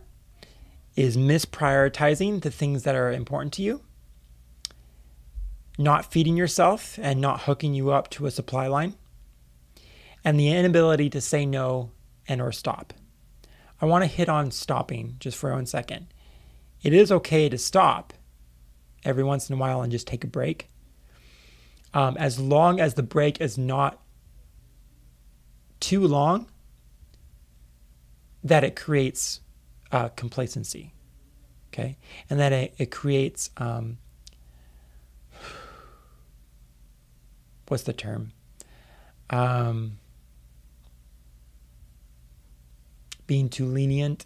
is 0.95 1.17
misprioritizing 1.17 2.41
the 2.41 2.51
things 2.51 2.83
that 2.83 2.95
are 2.95 3.11
important 3.11 3.53
to 3.53 3.61
you, 3.61 3.81
not 5.77 6.11
feeding 6.11 6.37
yourself 6.37 6.97
and 7.01 7.19
not 7.19 7.41
hooking 7.41 7.73
you 7.73 7.91
up 7.91 8.09
to 8.09 8.25
a 8.25 8.31
supply 8.31 8.67
line, 8.67 8.95
and 10.23 10.39
the 10.39 10.49
inability 10.49 11.09
to 11.09 11.21
say 11.21 11.45
no 11.45 11.91
and 12.27 12.41
or 12.41 12.51
stop. 12.51 12.93
I 13.81 13.85
want 13.85 14.03
to 14.03 14.07
hit 14.07 14.29
on 14.29 14.51
stopping 14.51 15.17
just 15.19 15.37
for 15.37 15.51
one 15.51 15.65
second. 15.65 16.07
It 16.81 16.93
is 16.93 17.11
okay 17.11 17.49
to 17.49 17.57
stop 17.57 18.13
every 19.03 19.23
once 19.23 19.49
in 19.49 19.55
a 19.55 19.59
while 19.59 19.81
and 19.81 19.91
just 19.91 20.07
take 20.07 20.23
a 20.23 20.27
break 20.27 20.69
um, 21.95 22.17
as 22.17 22.39
long 22.39 22.79
as 22.79 22.93
the 22.93 23.03
break 23.03 23.39
is 23.39 23.57
not 23.57 24.01
too 25.79 26.05
long 26.05 26.47
that 28.43 28.63
it 28.63 28.75
creates 28.75 29.39
uh, 29.91 30.09
complacency 30.09 30.93
okay 31.71 31.97
and 32.29 32.39
that 32.39 32.51
it, 32.51 32.73
it 32.77 32.91
creates 32.91 33.49
um, 33.57 33.97
what's 37.67 37.83
the 37.83 37.93
term 37.93 38.31
um, 39.29 39.97
being 43.27 43.49
too 43.49 43.65
lenient 43.65 44.25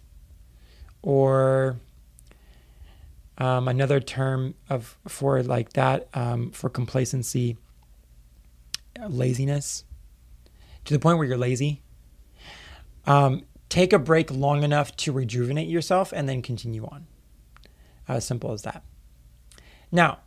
or 1.02 1.76
um, 3.40 3.68
another 3.68 4.00
term 4.00 4.54
of 4.68 4.98
for 5.08 5.42
like 5.42 5.72
that 5.72 6.08
um, 6.12 6.50
for 6.50 6.68
complacency, 6.68 7.56
laziness, 9.08 9.84
to 10.84 10.92
the 10.92 11.00
point 11.00 11.16
where 11.16 11.26
you're 11.26 11.38
lazy. 11.38 11.80
Um, 13.06 13.44
take 13.70 13.94
a 13.94 13.98
break 13.98 14.30
long 14.30 14.62
enough 14.62 14.94
to 14.96 15.12
rejuvenate 15.12 15.68
yourself 15.68 16.12
and 16.12 16.28
then 16.28 16.42
continue 16.42 16.84
on. 16.84 17.06
As 18.06 18.26
simple 18.26 18.52
as 18.52 18.62
that. 18.62 18.82
Now, 19.90 20.18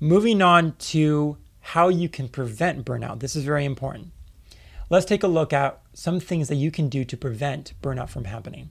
moving 0.00 0.42
on 0.42 0.74
to 0.90 1.38
how 1.60 1.88
you 1.88 2.08
can 2.08 2.28
prevent 2.28 2.84
burnout. 2.84 3.20
This 3.20 3.34
is 3.34 3.44
very 3.44 3.64
important. 3.64 4.10
Let's 4.90 5.06
take 5.06 5.22
a 5.22 5.28
look 5.28 5.52
at 5.52 5.80
some 5.94 6.20
things 6.20 6.48
that 6.48 6.56
you 6.56 6.70
can 6.70 6.88
do 6.88 7.04
to 7.04 7.16
prevent 7.16 7.72
burnout 7.80 8.10
from 8.10 8.24
happening. 8.24 8.70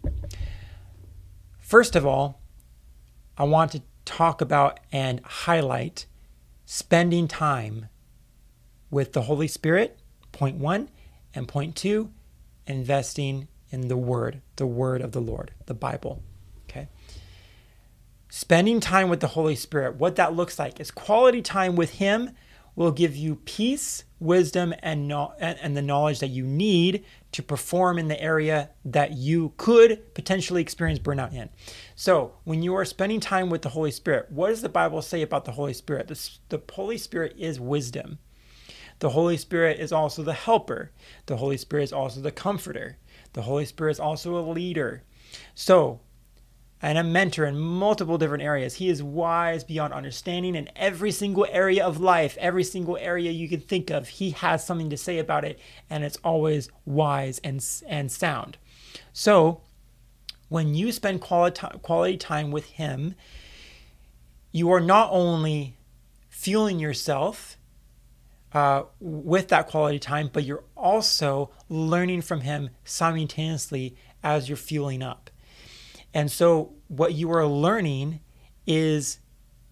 First 1.57 1.95
of 1.95 2.05
all, 2.05 2.41
I 3.37 3.45
want 3.45 3.71
to 3.71 3.81
talk 4.05 4.41
about 4.41 4.79
and 4.91 5.21
highlight 5.23 6.05
spending 6.65 7.27
time 7.27 7.87
with 8.91 9.13
the 9.13 9.23
Holy 9.23 9.47
Spirit, 9.47 9.99
point 10.31 10.57
one, 10.57 10.89
and 11.33 11.47
point 11.47 11.75
two, 11.75 12.11
investing 12.67 13.47
in 13.73 13.87
the 13.87 13.97
Word, 13.97 14.41
the 14.55 14.67
Word 14.67 15.01
of 15.01 15.11
the 15.11 15.19
Lord, 15.19 15.51
the 15.65 15.73
Bible. 15.73 16.21
Okay. 16.69 16.87
Spending 18.29 18.79
time 18.79 19.09
with 19.09 19.19
the 19.19 19.29
Holy 19.29 19.55
Spirit, 19.55 19.95
what 19.95 20.15
that 20.15 20.35
looks 20.35 20.59
like 20.59 20.79
is 20.79 20.91
quality 20.91 21.41
time 21.41 21.75
with 21.75 21.91
Him 21.91 22.31
will 22.75 22.91
give 22.91 23.15
you 23.15 23.35
peace, 23.35 24.03
wisdom, 24.19 24.73
and, 24.79 25.07
no- 25.07 25.33
and 25.39 25.75
the 25.77 25.81
knowledge 25.81 26.19
that 26.19 26.29
you 26.29 26.43
need 26.43 27.03
to 27.31 27.43
perform 27.43 27.99
in 27.99 28.07
the 28.07 28.21
area 28.21 28.69
that 28.85 29.13
you 29.13 29.53
could 29.57 30.13
potentially 30.13 30.61
experience 30.61 30.99
burnout 30.99 31.33
in. 31.33 31.49
So, 31.95 32.33
when 32.43 32.63
you 32.63 32.75
are 32.75 32.85
spending 32.85 33.19
time 33.19 33.49
with 33.49 33.61
the 33.63 33.69
Holy 33.69 33.91
Spirit, 33.91 34.31
what 34.31 34.49
does 34.49 34.61
the 34.61 34.69
Bible 34.69 35.01
say 35.01 35.21
about 35.21 35.45
the 35.45 35.51
Holy 35.51 35.73
Spirit? 35.73 36.07
The, 36.07 36.29
the 36.49 36.61
Holy 36.73 36.97
Spirit 36.97 37.35
is 37.37 37.59
wisdom. 37.59 38.19
The 38.99 39.09
Holy 39.09 39.37
Spirit 39.37 39.79
is 39.79 39.91
also 39.91 40.23
the 40.23 40.33
helper. 40.33 40.91
The 41.25 41.37
Holy 41.37 41.57
Spirit 41.57 41.83
is 41.83 41.93
also 41.93 42.21
the 42.21 42.31
comforter. 42.31 42.97
The 43.33 43.43
Holy 43.43 43.65
Spirit 43.65 43.91
is 43.91 43.99
also 43.99 44.37
a 44.37 44.45
leader. 44.49 45.03
So, 45.55 45.99
and 46.81 46.97
a 46.97 47.03
mentor 47.03 47.45
in 47.45 47.57
multiple 47.57 48.17
different 48.17 48.43
areas. 48.43 48.75
He 48.75 48.89
is 48.89 49.01
wise 49.01 49.63
beyond 49.63 49.93
understanding 49.93 50.53
in 50.53 50.69
every 50.75 51.11
single 51.11 51.47
area 51.49 51.83
of 51.83 52.01
life, 52.01 52.37
every 52.39 52.65
single 52.65 52.97
area 52.97 53.31
you 53.31 53.47
can 53.47 53.61
think 53.61 53.89
of. 53.89 54.07
He 54.07 54.31
has 54.31 54.65
something 54.65 54.89
to 54.89 54.97
say 54.97 55.17
about 55.17 55.45
it, 55.45 55.59
and 55.89 56.03
it's 56.03 56.17
always 56.17 56.69
wise 56.85 57.39
and, 57.39 57.65
and 57.87 58.11
sound. 58.11 58.57
So, 59.13 59.61
when 60.49 60.75
you 60.75 60.91
spend 60.91 61.21
quality, 61.21 61.65
quality 61.81 62.17
time 62.17 62.51
with 62.51 62.65
Him, 62.65 63.15
you 64.51 64.69
are 64.71 64.81
not 64.81 65.09
only 65.11 65.77
fueling 66.29 66.79
yourself 66.79 67.57
uh, 68.53 68.83
with 68.99 69.47
that 69.49 69.67
quality 69.67 69.99
time, 69.99 70.29
but 70.31 70.43
you're 70.43 70.63
also 70.77 71.51
learning 71.69 72.21
from 72.21 72.41
Him 72.41 72.69
simultaneously 72.83 73.95
as 74.23 74.47
you're 74.47 74.55
fueling 74.55 75.01
up. 75.01 75.29
And 76.13 76.31
so, 76.31 76.75
what 76.87 77.13
you 77.13 77.31
are 77.31 77.47
learning 77.47 78.19
is 78.67 79.19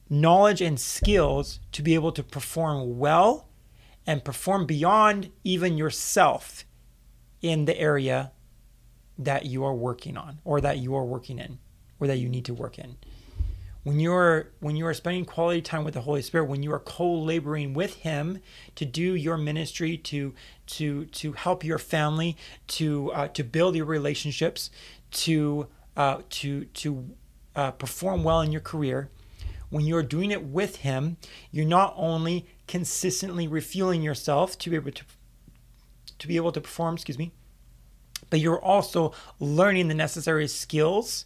knowledge 0.10 0.62
and 0.62 0.80
skills 0.80 1.60
to 1.72 1.82
be 1.82 1.94
able 1.94 2.12
to 2.12 2.24
perform 2.24 2.98
well 2.98 3.48
and 4.06 4.26
perform 4.26 4.66
beyond 4.66 5.32
even 5.44 5.78
yourself 5.78 6.66
in 7.42 7.66
the 7.66 7.80
area 7.80 8.32
that 9.18 9.46
you 9.46 9.64
are 9.64 9.76
working 9.76 10.18
on 10.18 10.40
or 10.44 10.60
that 10.60 10.80
you 10.80 10.96
are 10.96 11.06
working 11.06 11.38
in 11.38 11.60
or 12.00 12.08
that 12.08 12.18
you 12.18 12.28
need 12.28 12.46
to 12.46 12.54
work 12.54 12.80
in 12.80 12.98
when 13.84 14.00
you're 14.00 14.52
when 14.60 14.76
you 14.76 14.86
are 14.86 14.94
spending 14.94 15.26
quality 15.26 15.62
time 15.62 15.84
with 15.84 15.94
the 15.94 16.02
holy 16.02 16.22
spirit 16.22 16.46
when 16.46 16.62
you 16.62 16.72
are 16.72 16.80
co-laboring 16.80 17.74
with 17.74 17.96
him 17.98 18.40
to 18.76 18.86
do 18.86 19.16
your 19.16 19.38
ministry 19.38 19.98
to 19.98 20.34
to 20.68 21.06
to 21.06 21.34
help 21.34 21.64
your 21.64 21.80
family 21.80 22.38
to 22.68 23.12
uh, 23.14 23.28
to 23.30 23.44
build 23.44 23.76
your 23.76 23.86
relationships 23.86 24.70
to 25.10 25.68
uh, 25.98 26.22
to 26.30 26.66
to 26.66 27.10
uh, 27.56 27.72
perform 27.72 28.24
well 28.24 28.42
in 28.42 28.52
your 28.52 28.62
career 28.62 29.10
when 29.70 29.86
you're 29.86 30.04
doing 30.04 30.32
it 30.32 30.44
with 30.44 30.78
him 30.78 31.18
you're 31.52 31.66
not 31.66 31.94
only 31.98 32.46
consistently 32.68 33.48
refueling 33.48 34.02
yourself 34.02 34.58
to 34.58 34.70
be 34.70 34.76
able 34.76 34.92
to 34.92 35.04
to 36.20 36.28
be 36.28 36.36
able 36.36 36.52
to 36.52 36.62
perform 36.62 36.94
excuse 36.94 37.18
me 37.18 37.32
but 38.30 38.40
you're 38.40 38.62
also 38.62 39.12
learning 39.40 39.88
the 39.88 39.94
necessary 39.94 40.48
skills 40.48 41.26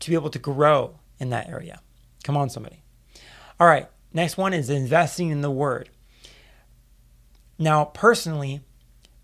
to 0.00 0.10
be 0.10 0.16
able 0.16 0.30
to 0.30 0.38
grow 0.38 0.98
in 1.18 1.30
that 1.30 1.48
area. 1.48 1.80
Come 2.24 2.36
on, 2.36 2.50
somebody. 2.50 2.82
All 3.58 3.66
right, 3.66 3.88
next 4.12 4.36
one 4.36 4.52
is 4.52 4.70
investing 4.70 5.30
in 5.30 5.40
the 5.40 5.50
Word. 5.50 5.88
Now, 7.58 7.86
personally, 7.86 8.60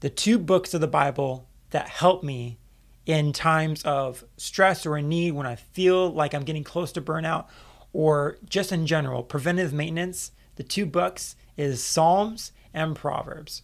the 0.00 0.10
two 0.10 0.38
books 0.38 0.72
of 0.74 0.80
the 0.80 0.86
Bible 0.86 1.48
that 1.70 1.88
help 1.88 2.22
me 2.22 2.58
in 3.04 3.32
times 3.32 3.82
of 3.82 4.24
stress 4.36 4.86
or 4.86 4.96
a 4.96 5.02
need 5.02 5.32
when 5.32 5.46
I 5.46 5.56
feel 5.56 6.10
like 6.10 6.34
I'm 6.34 6.44
getting 6.44 6.64
close 6.64 6.92
to 6.92 7.02
burnout 7.02 7.46
or 7.92 8.38
just 8.48 8.72
in 8.72 8.86
general, 8.86 9.22
preventive 9.22 9.72
maintenance, 9.72 10.30
the 10.56 10.62
two 10.62 10.86
books 10.86 11.36
is 11.56 11.82
Psalms 11.82 12.52
and 12.72 12.96
Proverbs. 12.96 13.62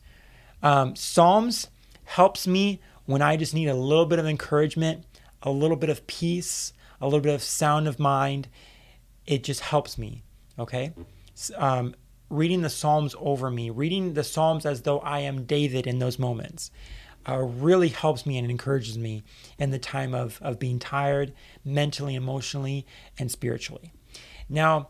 Um, 0.62 0.96
Psalms 0.96 1.68
helps 2.04 2.46
me 2.46 2.80
when 3.06 3.22
I 3.22 3.36
just 3.36 3.54
need 3.54 3.68
a 3.68 3.74
little 3.74 4.06
bit 4.06 4.18
of 4.18 4.26
encouragement, 4.26 5.04
a 5.42 5.50
little 5.50 5.76
bit 5.76 5.88
of 5.88 6.06
peace, 6.06 6.72
a 7.00 7.06
little 7.06 7.20
bit 7.20 7.34
of 7.34 7.42
sound 7.42 7.88
of 7.88 7.98
mind, 7.98 8.48
it 9.26 9.44
just 9.44 9.60
helps 9.60 9.98
me. 9.98 10.22
Okay. 10.58 10.92
Um, 11.56 11.94
reading 12.30 12.62
the 12.62 12.70
Psalms 12.70 13.14
over 13.18 13.50
me, 13.50 13.70
reading 13.70 14.14
the 14.14 14.24
Psalms 14.24 14.66
as 14.66 14.82
though 14.82 14.98
I 15.00 15.20
am 15.20 15.44
David 15.44 15.86
in 15.86 15.98
those 15.98 16.18
moments, 16.18 16.70
uh, 17.28 17.38
really 17.38 17.88
helps 17.88 18.26
me 18.26 18.38
and 18.38 18.50
encourages 18.50 18.96
me 18.96 19.22
in 19.58 19.70
the 19.70 19.78
time 19.78 20.14
of, 20.14 20.38
of 20.42 20.58
being 20.58 20.78
tired 20.78 21.32
mentally, 21.64 22.14
emotionally, 22.14 22.86
and 23.18 23.30
spiritually. 23.30 23.92
Now, 24.48 24.88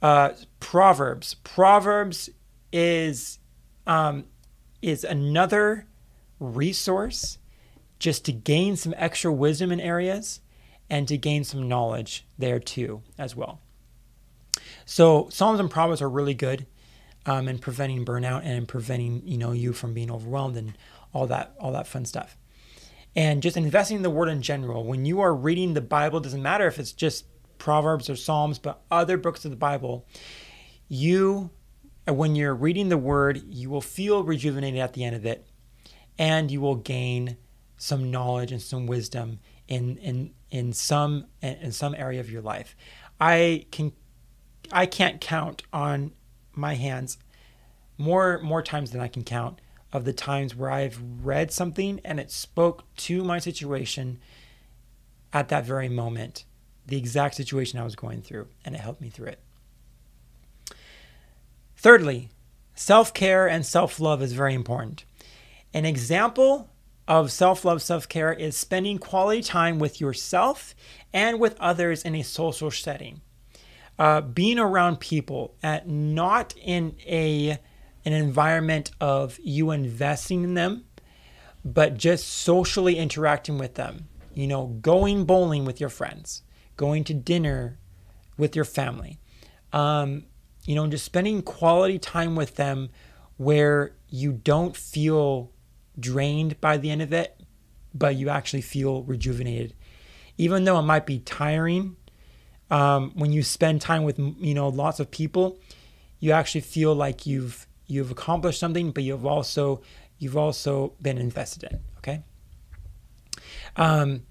uh, 0.00 0.30
Proverbs. 0.58 1.34
Proverbs 1.34 2.30
is 2.72 3.38
um, 3.86 4.24
is 4.80 5.04
another 5.04 5.86
resource 6.38 7.38
just 7.98 8.24
to 8.24 8.32
gain 8.32 8.76
some 8.76 8.94
extra 8.96 9.30
wisdom 9.30 9.70
in 9.70 9.80
areas 9.80 10.40
and 10.90 11.06
to 11.08 11.16
gain 11.16 11.44
some 11.44 11.68
knowledge 11.68 12.26
there 12.36 12.58
too 12.58 13.02
as 13.16 13.36
well. 13.36 13.60
So 14.84 15.28
Psalms 15.30 15.60
and 15.60 15.70
Proverbs 15.70 16.02
are 16.02 16.10
really 16.10 16.34
good 16.34 16.66
um, 17.24 17.48
in 17.48 17.58
preventing 17.58 18.04
burnout 18.04 18.40
and 18.40 18.52
in 18.52 18.66
preventing 18.66 19.22
you 19.24 19.38
know 19.38 19.52
you 19.52 19.72
from 19.72 19.94
being 19.94 20.10
overwhelmed 20.10 20.56
and 20.56 20.76
all 21.14 21.26
that 21.28 21.54
all 21.60 21.72
that 21.72 21.86
fun 21.86 22.04
stuff. 22.04 22.36
And 23.16 23.42
just 23.42 23.56
investing 23.56 23.98
in 23.98 24.02
the 24.02 24.10
word 24.10 24.28
in 24.28 24.42
general. 24.42 24.84
When 24.84 25.04
you 25.04 25.20
are 25.20 25.34
reading 25.34 25.74
the 25.74 25.80
Bible, 25.80 26.20
doesn't 26.20 26.42
matter 26.42 26.66
if 26.66 26.78
it's 26.78 26.92
just 26.92 27.24
Proverbs 27.58 28.08
or 28.08 28.16
Psalms, 28.16 28.58
but 28.58 28.82
other 28.90 29.16
books 29.16 29.44
of 29.44 29.50
the 29.50 29.56
Bible, 29.56 30.06
you 30.88 31.50
when 32.06 32.34
you're 32.34 32.54
reading 32.54 32.88
the 32.88 32.98
word, 32.98 33.42
you 33.46 33.70
will 33.70 33.80
feel 33.80 34.24
rejuvenated 34.24 34.80
at 34.80 34.94
the 34.94 35.04
end 35.04 35.14
of 35.14 35.24
it, 35.24 35.46
and 36.18 36.50
you 36.50 36.60
will 36.60 36.76
gain 36.76 37.36
some 37.76 38.10
knowledge 38.10 38.52
and 38.52 38.60
some 38.60 38.86
wisdom 38.86 39.38
in 39.68 39.96
in 39.98 40.32
in 40.50 40.72
some 40.72 41.26
in 41.42 41.72
some 41.72 41.94
area 41.94 42.20
of 42.20 42.30
your 42.30 42.42
life. 42.42 42.76
I 43.20 43.66
can 43.70 43.92
I 44.72 44.86
can't 44.86 45.20
count 45.20 45.62
on 45.72 46.12
my 46.52 46.74
hands 46.74 47.18
more 47.98 48.40
more 48.42 48.62
times 48.62 48.90
than 48.90 49.00
I 49.00 49.08
can 49.08 49.24
count 49.24 49.60
of 49.92 50.04
the 50.04 50.12
times 50.12 50.54
where 50.54 50.70
I've 50.70 51.00
read 51.22 51.52
something 51.52 52.00
and 52.04 52.20
it 52.20 52.30
spoke 52.30 52.84
to 52.96 53.24
my 53.24 53.38
situation 53.38 54.18
at 55.32 55.48
that 55.48 55.64
very 55.64 55.88
moment, 55.88 56.44
the 56.86 56.96
exact 56.96 57.34
situation 57.34 57.78
I 57.78 57.84
was 57.84 57.96
going 57.96 58.22
through, 58.22 58.48
and 58.64 58.74
it 58.74 58.80
helped 58.80 59.00
me 59.00 59.10
through 59.10 59.28
it. 59.28 59.40
Thirdly, 61.76 62.28
self 62.74 63.14
care 63.14 63.48
and 63.48 63.64
self 63.64 64.00
love 64.00 64.22
is 64.22 64.32
very 64.32 64.54
important. 64.54 65.04
An 65.72 65.84
example 65.84 66.68
of 67.08 67.32
self 67.32 67.64
love, 67.64 67.82
self 67.82 68.08
care 68.08 68.32
is 68.32 68.56
spending 68.56 68.98
quality 68.98 69.42
time 69.42 69.78
with 69.78 70.00
yourself 70.00 70.74
and 71.12 71.40
with 71.40 71.58
others 71.60 72.02
in 72.02 72.14
a 72.14 72.22
social 72.22 72.70
setting. 72.70 73.20
Uh, 73.98 74.20
being 74.20 74.58
around 74.58 75.00
people, 75.00 75.54
at 75.62 75.88
not 75.88 76.54
in 76.56 76.96
a 77.06 77.58
an 78.04 78.12
environment 78.12 78.90
of 79.00 79.38
you 79.42 79.70
investing 79.70 80.42
in 80.42 80.54
them, 80.54 80.84
but 81.64 81.96
just 81.98 82.26
socially 82.26 82.96
interacting 82.96 83.58
with 83.58 83.74
them. 83.74 84.08
You 84.32 84.46
know, 84.46 84.66
going 84.80 85.24
bowling 85.24 85.64
with 85.64 85.80
your 85.80 85.90
friends, 85.90 86.42
going 86.76 87.04
to 87.04 87.14
dinner 87.14 87.78
with 88.38 88.56
your 88.56 88.64
family. 88.64 89.18
Um, 89.72 90.24
you 90.64 90.74
know, 90.74 90.86
just 90.86 91.04
spending 91.04 91.42
quality 91.42 91.98
time 91.98 92.36
with 92.36 92.56
them 92.56 92.90
where 93.36 93.92
you 94.08 94.32
don't 94.32 94.76
feel 94.76 95.52
drained 95.98 96.60
by 96.60 96.76
the 96.76 96.90
end 96.90 97.02
of 97.02 97.12
it, 97.12 97.40
but 97.94 98.16
you 98.16 98.28
actually 98.28 98.62
feel 98.62 99.02
rejuvenated. 99.02 99.74
Even 100.38 100.64
though 100.64 100.78
it 100.78 100.82
might 100.82 101.06
be 101.06 101.18
tiring, 101.18 101.96
um, 102.70 103.12
when 103.14 103.32
you 103.32 103.42
spend 103.42 103.80
time 103.80 104.04
with 104.04 104.18
you 104.18 104.54
know 104.54 104.68
lots 104.68 105.00
of 105.00 105.10
people, 105.10 105.58
you 106.20 106.32
actually 106.32 106.60
feel 106.60 106.94
like 106.94 107.26
you've 107.26 107.66
you've 107.86 108.10
accomplished 108.10 108.60
something, 108.60 108.92
but 108.92 109.02
you've 109.02 109.26
also 109.26 109.82
you've 110.18 110.36
also 110.36 110.92
been 111.02 111.18
invested 111.18 111.64
in. 111.64 111.80
Okay. 111.98 112.22
Um, 113.76 114.22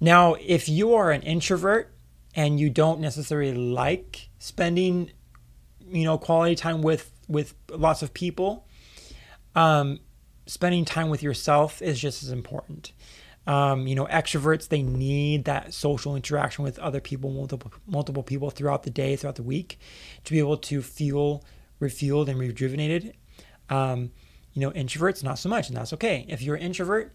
now, 0.00 0.34
if 0.34 0.68
you 0.68 0.94
are 0.94 1.10
an 1.10 1.22
introvert 1.22 1.94
and 2.34 2.58
you 2.58 2.68
don't 2.68 3.00
necessarily 3.00 3.54
like 3.54 4.28
spending, 4.38 5.10
you 5.86 6.04
know, 6.04 6.18
quality 6.18 6.56
time 6.56 6.82
with 6.82 7.10
with 7.28 7.54
lots 7.70 8.02
of 8.02 8.12
people, 8.12 8.66
um, 9.54 10.00
spending 10.46 10.84
time 10.84 11.08
with 11.08 11.22
yourself 11.22 11.80
is 11.82 12.00
just 12.00 12.22
as 12.22 12.30
important. 12.30 12.92
Um, 13.46 13.86
you 13.86 13.94
know, 13.94 14.06
extroverts 14.06 14.68
they 14.68 14.82
need 14.82 15.44
that 15.44 15.74
social 15.74 16.16
interaction 16.16 16.64
with 16.64 16.78
other 16.78 17.00
people, 17.00 17.30
multiple 17.30 17.72
multiple 17.86 18.22
people 18.22 18.50
throughout 18.50 18.84
the 18.84 18.90
day, 18.90 19.16
throughout 19.16 19.36
the 19.36 19.42
week, 19.42 19.78
to 20.24 20.32
be 20.32 20.38
able 20.38 20.56
to 20.58 20.80
feel 20.80 21.44
refueled 21.80 22.28
and 22.28 22.38
rejuvenated. 22.38 23.14
Um, 23.68 24.12
you 24.54 24.60
know, 24.60 24.70
introverts 24.70 25.22
not 25.22 25.38
so 25.38 25.48
much, 25.48 25.68
and 25.68 25.76
that's 25.76 25.92
okay. 25.92 26.24
If 26.28 26.40
you're 26.40 26.56
an 26.56 26.62
introvert, 26.62 27.14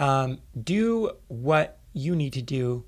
um, 0.00 0.38
do 0.60 1.12
what 1.28 1.78
you 1.92 2.16
need 2.16 2.32
to 2.32 2.42
do 2.42 2.84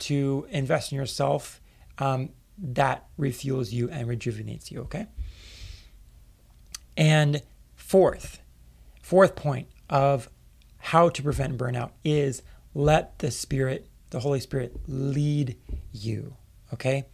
to 0.00 0.46
invest 0.50 0.92
in 0.92 0.96
yourself. 0.96 1.60
Um, 1.98 2.30
that 2.58 3.06
refuels 3.18 3.72
you 3.72 3.90
and 3.90 4.08
rejuvenates 4.08 4.70
you. 4.70 4.80
Okay. 4.82 5.06
And 6.96 7.42
fourth, 7.74 8.40
Fourth 9.06 9.36
point 9.36 9.68
of 9.88 10.28
how 10.78 11.10
to 11.10 11.22
prevent 11.22 11.56
burnout 11.56 11.92
is 12.02 12.42
let 12.74 13.20
the 13.20 13.30
Spirit, 13.30 13.86
the 14.10 14.18
Holy 14.18 14.40
Spirit, 14.40 14.80
lead 14.88 15.56
you. 15.92 16.34
Okay? 16.74 17.06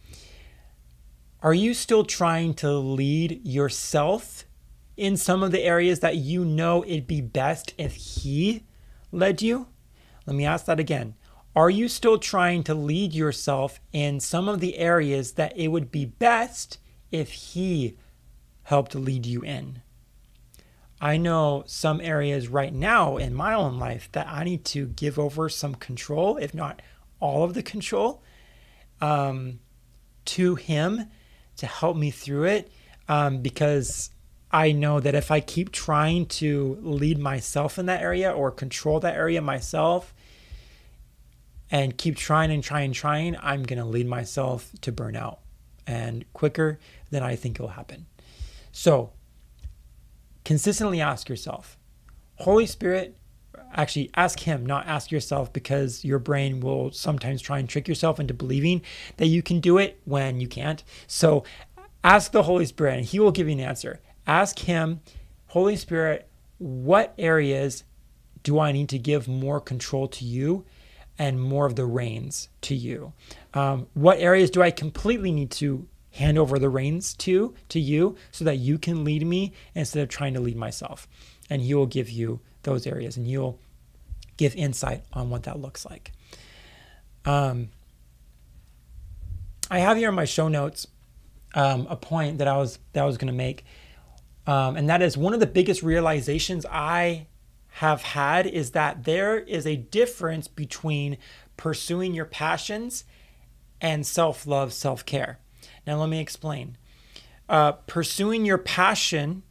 Are 1.43 1.53
you 1.53 1.75
still 1.75 2.03
trying 2.03 2.55
to 2.55 2.71
lead 2.71 3.45
yourself 3.45 4.45
in 4.97 5.17
some 5.17 5.43
of 5.43 5.51
the 5.51 5.61
areas 5.61 5.99
that 5.99 6.15
you 6.15 6.43
know 6.43 6.83
it'd 6.83 7.05
be 7.05 7.21
best 7.21 7.75
if 7.77 7.93
He 7.93 8.63
led 9.11 9.43
you? 9.43 9.67
Let 10.25 10.35
me 10.35 10.47
ask 10.47 10.65
that 10.65 10.79
again. 10.79 11.13
Are 11.55 11.69
you 11.69 11.87
still 11.87 12.17
trying 12.17 12.63
to 12.63 12.73
lead 12.73 13.13
yourself 13.13 13.79
in 13.91 14.19
some 14.19 14.49
of 14.49 14.61
the 14.61 14.79
areas 14.79 15.33
that 15.33 15.55
it 15.55 15.67
would 15.67 15.91
be 15.91 16.05
best 16.05 16.79
if 17.11 17.33
He 17.33 17.99
helped 18.63 18.95
lead 18.95 19.27
you 19.27 19.41
in? 19.43 19.83
I 21.03 21.17
know 21.17 21.65
some 21.67 21.99
areas 21.99 22.47
right 22.47 22.73
now 22.73 23.17
in 23.17 23.33
my 23.33 23.53
own 23.53 23.77
life 23.77 24.07
that 24.13 24.25
I 24.29 24.45
need 24.45 24.63
to 24.67 24.87
give 24.87 25.19
over 25.19 25.49
some 25.49 25.75
control, 25.75 26.37
if 26.37 26.53
not 26.53 26.81
all 27.19 27.43
of 27.43 27.53
the 27.53 27.61
control, 27.61 28.23
um, 29.01 29.59
to 30.23 30.55
Him 30.55 31.07
to 31.57 31.67
help 31.67 31.97
me 31.97 32.09
through 32.09 32.45
it. 32.45 32.71
Um, 33.09 33.41
because 33.41 34.11
I 34.49 34.71
know 34.71 35.01
that 35.01 35.13
if 35.13 35.29
I 35.29 35.41
keep 35.41 35.73
trying 35.73 36.25
to 36.27 36.77
lead 36.81 37.19
myself 37.19 37.77
in 37.77 37.87
that 37.87 38.01
area 38.01 38.31
or 38.31 38.49
control 38.49 39.01
that 39.01 39.15
area 39.15 39.41
myself, 39.41 40.13
and 41.69 41.97
keep 41.97 42.15
trying 42.15 42.49
and 42.49 42.63
trying 42.63 42.85
and 42.85 42.93
trying, 42.95 43.35
I'm 43.41 43.63
going 43.63 43.79
to 43.79 43.85
lead 43.85 44.07
myself 44.07 44.71
to 44.79 44.93
burnout 44.93 45.39
and 45.85 46.23
quicker 46.31 46.79
than 47.09 47.23
I 47.23 47.35
think 47.35 47.57
it'll 47.57 47.69
happen. 47.69 48.05
So, 48.71 49.11
consistently 50.43 51.01
ask 51.01 51.29
yourself, 51.29 51.77
Holy 52.35 52.65
Spirit, 52.65 53.17
actually 53.73 54.09
ask 54.15 54.39
Him, 54.39 54.65
not 54.65 54.87
ask 54.87 55.11
yourself, 55.11 55.51
because 55.53 56.03
your 56.03 56.19
brain 56.19 56.59
will 56.59 56.91
sometimes 56.91 57.41
try 57.41 57.59
and 57.59 57.67
trick 57.67 57.87
yourself 57.87 58.19
into 58.19 58.33
believing 58.33 58.81
that 59.17 59.27
you 59.27 59.41
can 59.41 59.59
do 59.59 59.77
it 59.77 59.99
when 60.05 60.39
you 60.39 60.47
can't. 60.47 60.83
So, 61.07 61.43
ask 62.03 62.31
the 62.31 62.43
Holy 62.43 62.65
Spirit, 62.65 62.97
and 62.97 63.05
He 63.05 63.19
will 63.19 63.31
give 63.31 63.47
you 63.47 63.53
an 63.53 63.59
answer. 63.59 63.99
Ask 64.27 64.59
Him, 64.59 65.01
Holy 65.47 65.75
Spirit, 65.75 66.27
what 66.57 67.13
areas 67.17 67.83
do 68.43 68.59
I 68.59 68.71
need 68.71 68.89
to 68.89 68.99
give 68.99 69.27
more 69.27 69.59
control 69.59 70.07
to 70.09 70.25
you 70.25 70.65
and 71.17 71.41
more 71.41 71.65
of 71.65 71.75
the 71.75 71.85
reins 71.85 72.49
to 72.61 72.75
you? 72.75 73.13
Um, 73.53 73.87
what 73.93 74.19
areas 74.19 74.49
do 74.49 74.61
I 74.61 74.71
completely 74.71 75.31
need 75.31 75.51
to 75.51 75.87
hand 76.13 76.37
over 76.37 76.57
the 76.59 76.69
reins 76.69 77.13
to 77.15 77.53
to 77.69 77.79
you 77.79 78.15
so 78.31 78.45
that 78.45 78.57
you 78.57 78.77
can 78.77 79.03
lead 79.03 79.25
me 79.25 79.53
instead 79.75 80.01
of 80.01 80.09
trying 80.09 80.33
to 80.33 80.39
lead 80.39 80.57
myself? 80.57 81.07
And 81.49 81.61
He 81.61 81.73
will 81.73 81.85
give 81.85 82.09
you 82.09 82.39
those 82.63 82.87
areas, 82.87 83.17
and 83.17 83.27
He'll 83.27 83.59
give 84.37 84.55
insight 84.55 85.03
on 85.13 85.29
what 85.29 85.43
that 85.43 85.59
looks 85.59 85.85
like. 85.85 86.11
Um, 87.25 87.69
I 89.69 89.79
have 89.79 89.97
here 89.97 90.09
in 90.09 90.15
my 90.15 90.25
show 90.25 90.47
notes 90.47 90.87
um, 91.55 91.87
a 91.89 91.95
point 91.95 92.39
that 92.39 92.47
I 92.47 92.57
was 92.57 92.79
that 92.93 93.03
I 93.03 93.05
was 93.05 93.17
going 93.17 93.27
to 93.27 93.33
make, 93.33 93.65
um, 94.47 94.75
and 94.75 94.89
that 94.89 95.01
is 95.01 95.17
one 95.17 95.33
of 95.33 95.39
the 95.39 95.47
biggest 95.47 95.83
realizations 95.83 96.65
I 96.69 97.27
have 97.77 98.03
had 98.03 98.45
is 98.45 98.71
that 98.71 99.03
there 99.03 99.39
is 99.39 99.65
a 99.65 99.75
difference 99.75 100.47
between 100.47 101.17
pursuing 101.57 102.13
your 102.13 102.25
passions 102.25 103.03
and 103.81 104.05
self 104.05 104.45
love, 104.45 104.73
self 104.73 105.05
care. 105.05 105.39
Now, 105.85 105.99
let 105.99 106.09
me 106.09 106.19
explain. 106.19 106.77
Uh, 107.49 107.73
pursuing 107.73 108.45
your 108.45 108.57
passion 108.57 109.43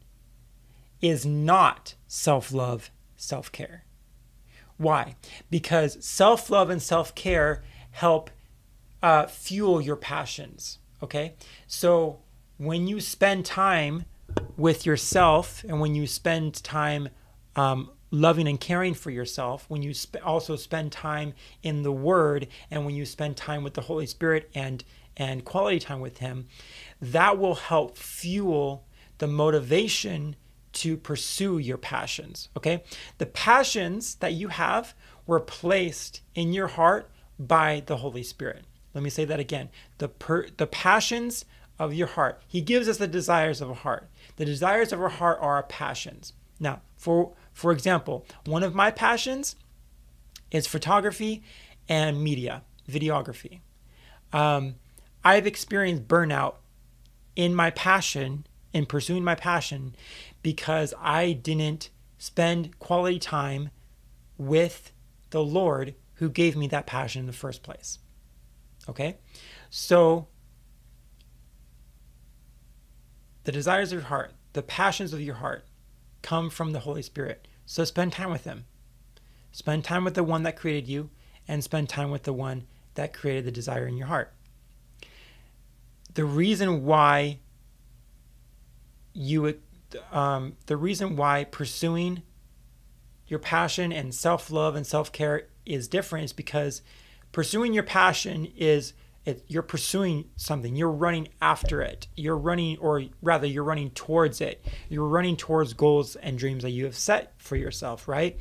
is 1.01 1.27
not 1.27 1.95
self 2.07 2.53
love, 2.53 2.91
self 3.17 3.53
care. 3.53 3.85
Why? 4.77 5.17
Because 5.51 6.05
self 6.05 6.51
love 6.51 6.71
and 6.71 6.83
self 6.83 7.15
care 7.15 7.63
help 7.91 8.31
uh, 9.03 9.27
fuel 9.27 9.81
your 9.81 9.97
passions. 9.97 10.79
Okay? 11.03 11.35
So 11.67 12.21
when 12.57 12.87
you 12.87 13.01
spend 13.01 13.45
time 13.45 14.05
with 14.57 14.87
yourself 14.87 15.65
and 15.69 15.81
when 15.81 15.95
you 15.95 16.07
spend 16.07 16.63
time 16.63 17.09
um, 17.57 17.91
loving 18.13 18.47
and 18.47 18.61
caring 18.61 18.95
for 18.95 19.11
yourself, 19.11 19.65
when 19.69 19.83
you 19.83 19.93
sp- 19.97 20.23
also 20.25 20.55
spend 20.55 20.93
time 20.93 21.35
in 21.65 21.83
the 21.83 21.91
Word, 21.91 22.47
and 22.71 22.87
when 22.87 22.95
you 22.95 23.05
spend 23.05 23.37
time 23.37 23.65
with 23.65 23.75
the 23.75 23.81
Holy 23.81 24.07
Spirit 24.07 24.49
and 24.55 24.85
and 25.17 25.45
quality 25.45 25.79
time 25.79 26.01
with 26.01 26.19
Him, 26.19 26.47
that 27.01 27.39
will 27.39 27.57
help 27.57 27.99
fuel 27.99 28.85
the 29.19 29.27
motivation 29.27 30.37
to 30.73 30.97
pursue 30.97 31.59
your 31.59 31.77
passions. 31.77 32.49
Okay, 32.57 32.85
the 33.19 33.27
passions 33.27 34.15
that 34.17 34.35
you 34.35 34.49
have 34.49 34.95
were 35.27 35.41
placed 35.41 36.23
in 36.35 36.53
your 36.53 36.69
heart 36.69 37.11
by 37.39 37.83
the 37.87 37.99
Holy 37.99 38.23
Spirit. 38.23 38.65
Let 38.95 39.03
me 39.03 39.11
say 39.11 39.25
that 39.25 39.41
again. 39.41 39.71
The 39.99 40.09
per- 40.09 40.49
the 40.57 40.67
passions 40.67 41.45
of 41.79 41.95
your 41.95 42.07
heart. 42.07 42.41
He 42.47 42.61
gives 42.61 42.89
us 42.89 42.99
the 42.99 43.09
desires 43.09 43.61
of 43.61 43.71
a 43.71 43.75
heart. 43.75 44.09
The 44.37 44.45
desires 44.45 44.93
of 44.93 45.01
our 45.01 45.09
heart 45.09 45.39
are 45.41 45.57
our 45.57 45.63
passions. 45.63 46.33
Now, 46.61 46.81
for 46.97 47.33
for 47.53 47.73
example, 47.73 48.27
one 48.45 48.63
of 48.63 48.75
my 48.75 48.91
passions 48.91 49.57
is 50.51 50.67
photography 50.67 51.43
and 51.89 52.23
media, 52.23 52.63
videography. 52.89 53.61
Um, 54.33 54.77
I've 55.25 55.47
experienced 55.47 56.09
burnout 56.09 56.57
in 57.37 57.55
my 57.55 57.71
passion, 57.71 58.47
in 58.73 58.87
pursuing 58.87 59.25
my 59.25 59.35
passion, 59.35 59.95
because 60.43 60.95
I 61.01 61.33
didn't 61.33 61.91
spend 62.19 62.79
quality 62.79 63.19
time 63.19 63.71
with 64.39 64.93
the 65.31 65.43
Lord 65.43 65.95
who 66.15 66.29
gave 66.29 66.57
me 66.57 66.67
that 66.69 66.87
passion 66.87 67.21
in 67.21 67.27
the 67.27 67.33
first 67.33 67.63
place. 67.63 67.99
Okay? 68.89 69.19
So, 69.71 70.29
the 73.45 73.53
desires 73.53 73.93
of 73.93 74.01
your 74.01 74.09
heart, 74.09 74.33
the 74.53 74.63
passions 74.63 75.13
of 75.13 75.21
your 75.21 75.37
heart, 75.37 75.65
come 76.23 76.51
from 76.51 76.73
the 76.73 76.81
Holy 76.81 77.03
Spirit. 77.03 77.47
So 77.67 77.85
spend 77.85 78.13
time 78.13 78.31
with 78.31 78.45
Him. 78.45 78.65
Spend 79.51 79.85
time 79.85 80.05
with 80.05 80.15
the 80.15 80.25
one 80.25 80.43
that 80.45 80.57
created 80.57 80.89
you 80.89 81.11
and 81.47 81.63
spend 81.63 81.89
time 81.89 82.11
with 82.11 82.23
the 82.23 82.33
one 82.33 82.67
that 82.95 83.13
created 83.13 83.45
the 83.45 83.53
desire 83.53 83.87
in 83.87 83.97
your 83.97 84.07
heart. 84.07 84.33
The 86.15 86.25
reason 86.25 86.85
why 86.85 87.39
you, 89.13 89.59
um, 90.11 90.57
the 90.67 90.77
reason 90.77 91.17
why 91.17 91.45
pursuing 91.45 92.23
your 93.27 93.39
passion 93.39 93.93
and 93.93 94.15
self 94.15 94.51
love 94.51 94.77
and 94.77 94.87
self 94.87 95.13
care 95.13 95.47
is 95.65 95.89
different 95.89 96.27
is 96.27 96.33
because 96.33 96.83
pursuing 97.33 97.73
your 97.73 97.83
passion 97.83 98.53
is 98.57 98.93
it, 99.25 99.45
you're 99.47 99.63
pursuing 99.63 100.31
something 100.37 100.75
you're 100.75 100.91
running 100.91 101.29
after 101.41 101.81
it. 101.81 102.09
You're 102.17 102.37
running 102.37 102.79
or 102.79 103.05
rather 103.21 103.47
you're 103.47 103.65
running 103.65 103.91
towards 103.91 104.41
it. 104.41 104.65
You're 104.89 105.07
running 105.07 105.37
towards 105.37 105.75
goals 105.75 106.17
and 106.17 106.39
dreams 106.39 106.63
that 106.63 106.71
you 106.71 106.85
have 106.85 106.97
set 106.97 107.35
for 107.39 107.57
yourself 107.57 108.09
right? 108.09 108.41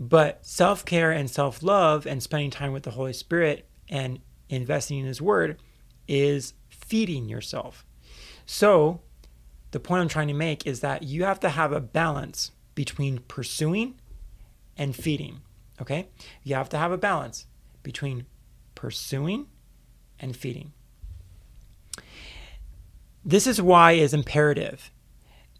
But 0.00 0.46
self-care 0.46 1.10
and 1.10 1.28
self-love 1.28 2.06
and 2.06 2.22
spending 2.22 2.50
time 2.50 2.72
with 2.72 2.84
the 2.84 2.92
holy 2.92 3.12
spirit 3.12 3.68
and 3.88 4.20
investing 4.48 4.98
in 4.98 5.06
his 5.06 5.20
word 5.20 5.60
is 6.06 6.54
feeding 6.68 7.28
yourself. 7.28 7.84
So 8.46 9.00
the 9.72 9.80
point 9.80 10.00
i'm 10.00 10.08
trying 10.08 10.28
to 10.28 10.34
make 10.34 10.66
is 10.66 10.80
that 10.80 11.02
you 11.02 11.24
have 11.24 11.40
to 11.40 11.50
have 11.50 11.72
a 11.72 11.80
balance 11.80 12.52
between 12.74 13.18
pursuing 13.18 14.00
and 14.76 14.94
feeding 14.94 15.40
okay? 15.80 16.08
You 16.42 16.54
have 16.54 16.68
to 16.70 16.78
have 16.78 16.92
a 16.92 16.98
balance 16.98 17.46
between 17.82 18.26
pursuing 18.74 19.46
and 20.20 20.36
feeding. 20.36 20.72
This 23.24 23.46
is 23.46 23.60
why 23.60 23.92
it's 23.92 24.12
imperative 24.12 24.90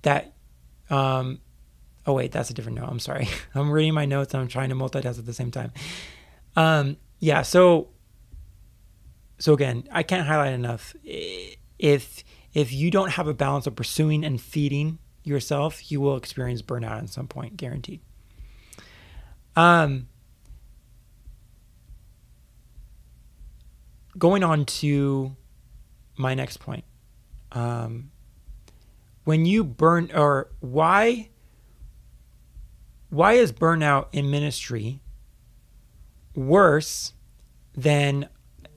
that. 0.02 0.32
Um, 0.90 1.40
oh 2.06 2.14
wait, 2.14 2.32
that's 2.32 2.48
a 2.48 2.54
different 2.54 2.78
note. 2.78 2.88
I'm 2.88 2.98
sorry. 2.98 3.28
I'm 3.54 3.70
reading 3.70 3.94
my 3.94 4.06
notes 4.06 4.32
and 4.32 4.40
I'm 4.40 4.48
trying 4.48 4.70
to 4.70 4.74
multitask 4.74 5.18
at 5.18 5.26
the 5.26 5.34
same 5.34 5.50
time. 5.50 5.72
Um, 6.56 6.96
yeah. 7.18 7.42
So. 7.42 7.88
So 9.40 9.52
again, 9.52 9.86
I 9.92 10.02
can't 10.02 10.26
highlight 10.26 10.52
enough. 10.52 10.96
If 11.04 12.24
if 12.54 12.72
you 12.72 12.90
don't 12.90 13.10
have 13.10 13.28
a 13.28 13.34
balance 13.34 13.66
of 13.66 13.76
pursuing 13.76 14.24
and 14.24 14.40
feeding 14.40 14.98
yourself, 15.22 15.92
you 15.92 16.00
will 16.00 16.16
experience 16.16 16.62
burnout 16.62 17.02
at 17.02 17.10
some 17.10 17.28
point, 17.28 17.56
guaranteed. 17.56 18.00
Um, 19.54 20.08
going 24.18 24.42
on 24.42 24.64
to 24.64 25.36
my 26.16 26.34
next 26.34 26.58
point. 26.58 26.84
Um, 27.52 28.10
when 29.24 29.46
you 29.46 29.64
burn, 29.64 30.10
or 30.14 30.50
why, 30.60 31.30
why 33.10 33.34
is 33.34 33.52
burnout 33.52 34.06
in 34.12 34.30
ministry 34.30 35.00
worse 36.34 37.12
than 37.74 38.28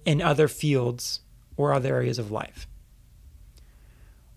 in 0.05 0.21
other 0.21 0.47
fields 0.47 1.21
or 1.57 1.73
other 1.73 1.95
areas 1.95 2.19
of 2.19 2.31
life? 2.31 2.67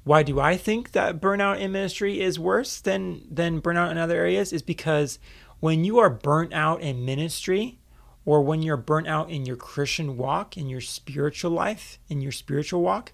Why 0.04 0.22
do 0.22 0.38
I 0.38 0.56
think 0.56 0.92
that 0.92 1.20
burnout 1.20 1.58
in 1.58 1.72
ministry 1.72 2.20
is 2.20 2.38
worse 2.38 2.78
than 2.80 3.26
than 3.30 3.62
burnout 3.62 3.90
in 3.90 3.96
other 3.96 4.16
areas? 4.16 4.52
Is 4.52 4.60
because 4.60 5.18
when 5.60 5.82
you 5.82 5.98
are 5.98 6.10
burnt 6.10 6.52
out 6.52 6.82
in 6.82 7.06
ministry, 7.06 7.78
or 8.24 8.42
when 8.42 8.62
you're 8.62 8.76
burnt 8.76 9.06
out 9.06 9.30
in 9.30 9.44
your 9.46 9.56
Christian 9.56 10.16
walk, 10.16 10.56
in 10.56 10.68
your 10.68 10.80
spiritual 10.80 11.50
life, 11.50 11.98
in 12.08 12.20
your 12.20 12.32
spiritual 12.32 12.82
walk, 12.82 13.12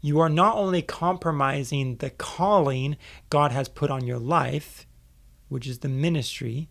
you 0.00 0.18
are 0.20 0.28
not 0.28 0.56
only 0.56 0.82
compromising 0.82 1.96
the 1.96 2.10
calling 2.10 2.96
God 3.28 3.52
has 3.52 3.68
put 3.68 3.90
on 3.90 4.06
your 4.06 4.18
life, 4.18 4.86
which 5.48 5.66
is 5.66 5.80
the 5.80 5.88
ministry, 5.88 6.68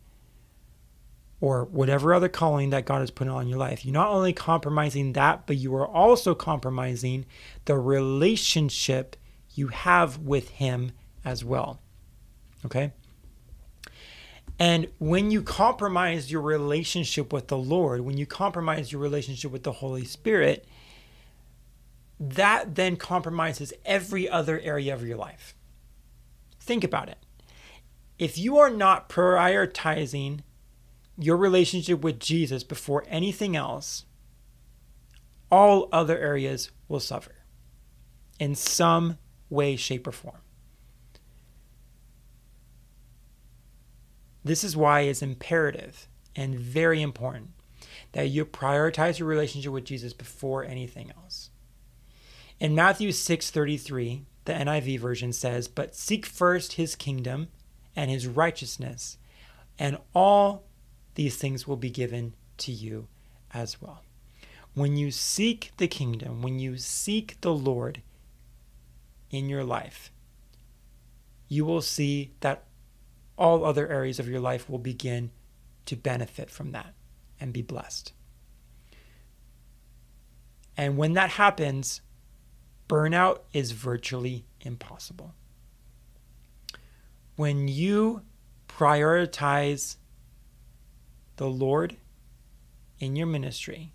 or 1.42 1.66
whatever 1.66 2.14
other 2.14 2.28
calling 2.28 2.70
that 2.72 2.86
God 2.86 3.00
has 3.00 3.12
put 3.12 3.28
on 3.28 3.48
your 3.48 3.58
life. 3.58 3.86
You're 3.86 3.94
not 3.94 4.10
only 4.10 4.34
compromising 4.34 5.14
that, 5.14 5.48
but 5.48 5.58
you 5.58 5.74
are 5.76 5.88
also 5.88 6.36
compromising 6.36 7.26
the 7.66 7.78
relationship 7.78 9.16
you 9.54 9.68
have 9.68 10.18
with 10.18 10.50
Him 10.50 10.92
as 11.24 11.46
well. 11.46 11.80
Okay? 12.66 12.92
And 14.60 14.88
when 15.00 15.32
you 15.32 15.42
compromise 15.42 16.30
your 16.30 16.42
relationship 16.42 17.32
with 17.32 17.48
the 17.48 17.58
Lord, 17.58 18.02
when 18.02 18.18
you 18.18 18.26
compromise 18.26 18.92
your 18.92 19.02
relationship 19.02 19.52
with 19.52 19.64
the 19.64 19.72
Holy 19.72 20.04
Spirit, 20.04 20.68
that 22.20 22.76
then 22.76 22.98
compromises 22.98 23.72
every 23.86 24.28
other 24.28 24.60
area 24.60 24.94
of 24.94 25.08
your 25.08 25.18
life. 25.18 25.56
Think 26.60 26.84
about 26.84 27.08
it. 27.08 27.18
If 28.18 28.38
you 28.38 28.58
are 28.58 28.70
not 28.70 29.08
prioritizing 29.08 30.42
your 31.18 31.38
relationship 31.38 32.02
with 32.02 32.20
Jesus 32.20 32.64
before 32.66 33.06
anything 33.08 33.56
else, 33.56 34.04
all 35.50 35.88
other 35.94 36.18
areas 36.18 36.70
will 36.90 37.00
suffer 37.00 37.32
in 38.40 38.56
some 38.56 39.18
way, 39.50 39.78
shape, 39.78 40.06
or 40.06 40.12
form. 40.12 40.42
This 44.44 44.64
is 44.64 44.78
why 44.78 45.02
it's 45.02 45.22
imperative 45.22 46.08
and 46.36 46.60
very 46.60 47.02
important 47.02 47.52
that 48.14 48.30
you 48.30 48.46
prioritize 48.46 49.20
your 49.20 49.28
relationship 49.28 49.72
with 49.72 49.86
Jesus 49.86 50.14
before 50.14 50.64
anything 50.64 51.12
else. 51.12 51.50
In 52.60 52.76
Matthew 52.76 53.12
6:33, 53.12 54.26
the 54.46 54.54
NIV 54.54 54.98
version 54.98 55.34
says, 55.34 55.68
"But 55.68 55.96
seek 55.96 56.26
first 56.26 56.74
his 56.74 56.96
kingdom 56.96 57.50
and 57.96 58.10
his 58.10 58.28
righteousness, 58.28 59.18
and 59.78 59.98
all 60.14 60.64
these 61.16 61.38
things 61.38 61.68
will 61.68 61.78
be 61.78 61.90
given 61.90 62.34
to 62.58 62.72
you 62.72 63.08
as 63.52 63.82
well." 63.82 64.04
When 64.74 64.98
you 64.98 65.12
seek 65.12 65.72
the 65.78 65.88
kingdom, 65.88 66.42
when 66.42 66.60
you 66.60 66.78
seek 66.78 67.40
the 67.42 67.54
Lord 67.54 68.02
in 69.30 69.50
your 69.50 69.64
life, 69.64 70.12
you 71.48 71.66
will 71.66 71.82
see 71.82 72.32
that 72.40 72.66
all 73.40 73.64
other 73.64 73.88
areas 73.88 74.20
of 74.20 74.28
your 74.28 74.42
life 74.42 74.70
will 74.70 74.78
begin 74.78 75.32
to 75.86 75.96
benefit 75.96 76.52
from 76.52 76.74
that 76.74 76.94
and 77.40 77.54
be 77.54 77.62
blessed. 77.62 78.12
And 80.78 80.98
when 80.98 81.14
that 81.14 81.32
happens, 81.32 82.02
burnout 82.88 83.40
is 83.54 83.72
virtually 83.72 84.46
impossible. 84.62 85.34
When 87.38 87.68
you 87.70 88.24
prioritize 88.68 89.96
the 91.38 91.48
Lord 91.48 91.96
in 93.00 93.16
your 93.16 93.28
ministry 93.28 93.94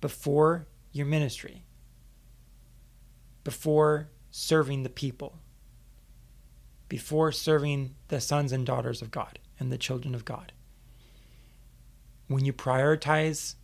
before 0.00 0.66
your 0.90 1.06
ministry, 1.06 1.64
before 3.44 4.10
serving 4.30 4.82
the 4.82 4.90
people, 4.90 5.38
before 6.88 7.32
serving 7.32 7.94
the 8.08 8.20
sons 8.20 8.52
and 8.52 8.64
daughters 8.64 9.02
of 9.02 9.10
God 9.10 9.38
and 9.58 9.72
the 9.72 9.78
children 9.78 10.14
of 10.14 10.24
God. 10.24 10.52
When 12.28 12.44
you 12.44 12.52
prioritize 12.52 13.54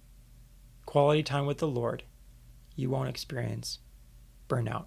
quality 0.87 1.23
time 1.23 1.47
with 1.47 1.59
the 1.59 1.69
Lord, 1.69 2.05
you 2.77 2.91
won't 2.91 3.09
experience 3.09 3.79
burnout. 4.49 4.87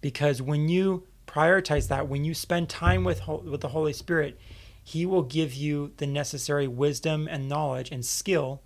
Because 0.00 0.42
when 0.42 0.68
you 0.68 1.06
prioritize 1.26 1.88
that, 1.88 2.08
when 2.08 2.24
you 2.24 2.34
spend 2.34 2.68
time 2.68 3.04
with, 3.04 3.26
with 3.26 3.60
the 3.60 3.68
Holy 3.68 3.92
Spirit, 3.92 4.38
He 4.82 5.06
will 5.06 5.22
give 5.22 5.54
you 5.54 5.92
the 5.96 6.06
necessary 6.06 6.68
wisdom 6.68 7.26
and 7.30 7.48
knowledge 7.48 7.90
and 7.90 8.04
skill 8.04 8.62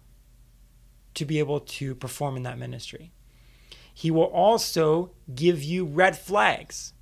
to 1.14 1.24
be 1.24 1.38
able 1.38 1.60
to 1.60 1.94
perform 1.94 2.36
in 2.36 2.42
that 2.44 2.58
ministry. 2.58 3.12
He 3.92 4.10
will 4.10 4.24
also 4.24 5.10
give 5.34 5.62
you 5.62 5.84
red 5.84 6.16
flags 6.16 6.92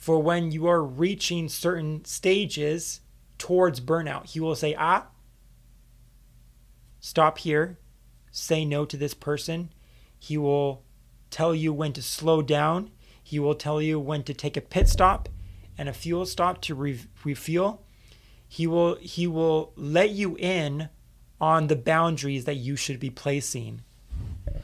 for 0.00 0.18
when 0.18 0.50
you 0.50 0.66
are 0.66 0.82
reaching 0.82 1.46
certain 1.46 2.02
stages 2.06 3.02
towards 3.36 3.82
burnout. 3.82 4.24
He 4.30 4.40
will 4.40 4.54
say, 4.54 4.74
ah, 4.74 5.08
stop 7.00 7.36
here, 7.36 7.78
say 8.32 8.64
no 8.64 8.86
to 8.86 8.96
this 8.96 9.12
person. 9.12 9.70
He 10.18 10.38
will 10.38 10.84
tell 11.30 11.54
you 11.54 11.74
when 11.74 11.92
to 11.92 12.02
slow 12.02 12.40
down. 12.40 12.90
He 13.22 13.38
will 13.38 13.54
tell 13.54 13.82
you 13.82 14.00
when 14.00 14.22
to 14.22 14.32
take 14.32 14.56
a 14.56 14.62
pit 14.62 14.88
stop 14.88 15.28
and 15.76 15.86
a 15.86 15.92
fuel 15.92 16.24
stop 16.24 16.62
to 16.62 16.74
re- 16.74 17.04
refuel. 17.22 17.84
He 18.48 18.66
will 18.66 18.94
he 18.96 19.26
will 19.26 19.74
let 19.76 20.10
you 20.10 20.34
in 20.38 20.88
on 21.38 21.66
the 21.66 21.76
boundaries 21.76 22.46
that 22.46 22.56
you 22.56 22.74
should 22.74 23.00
be 23.00 23.10
placing 23.10 23.82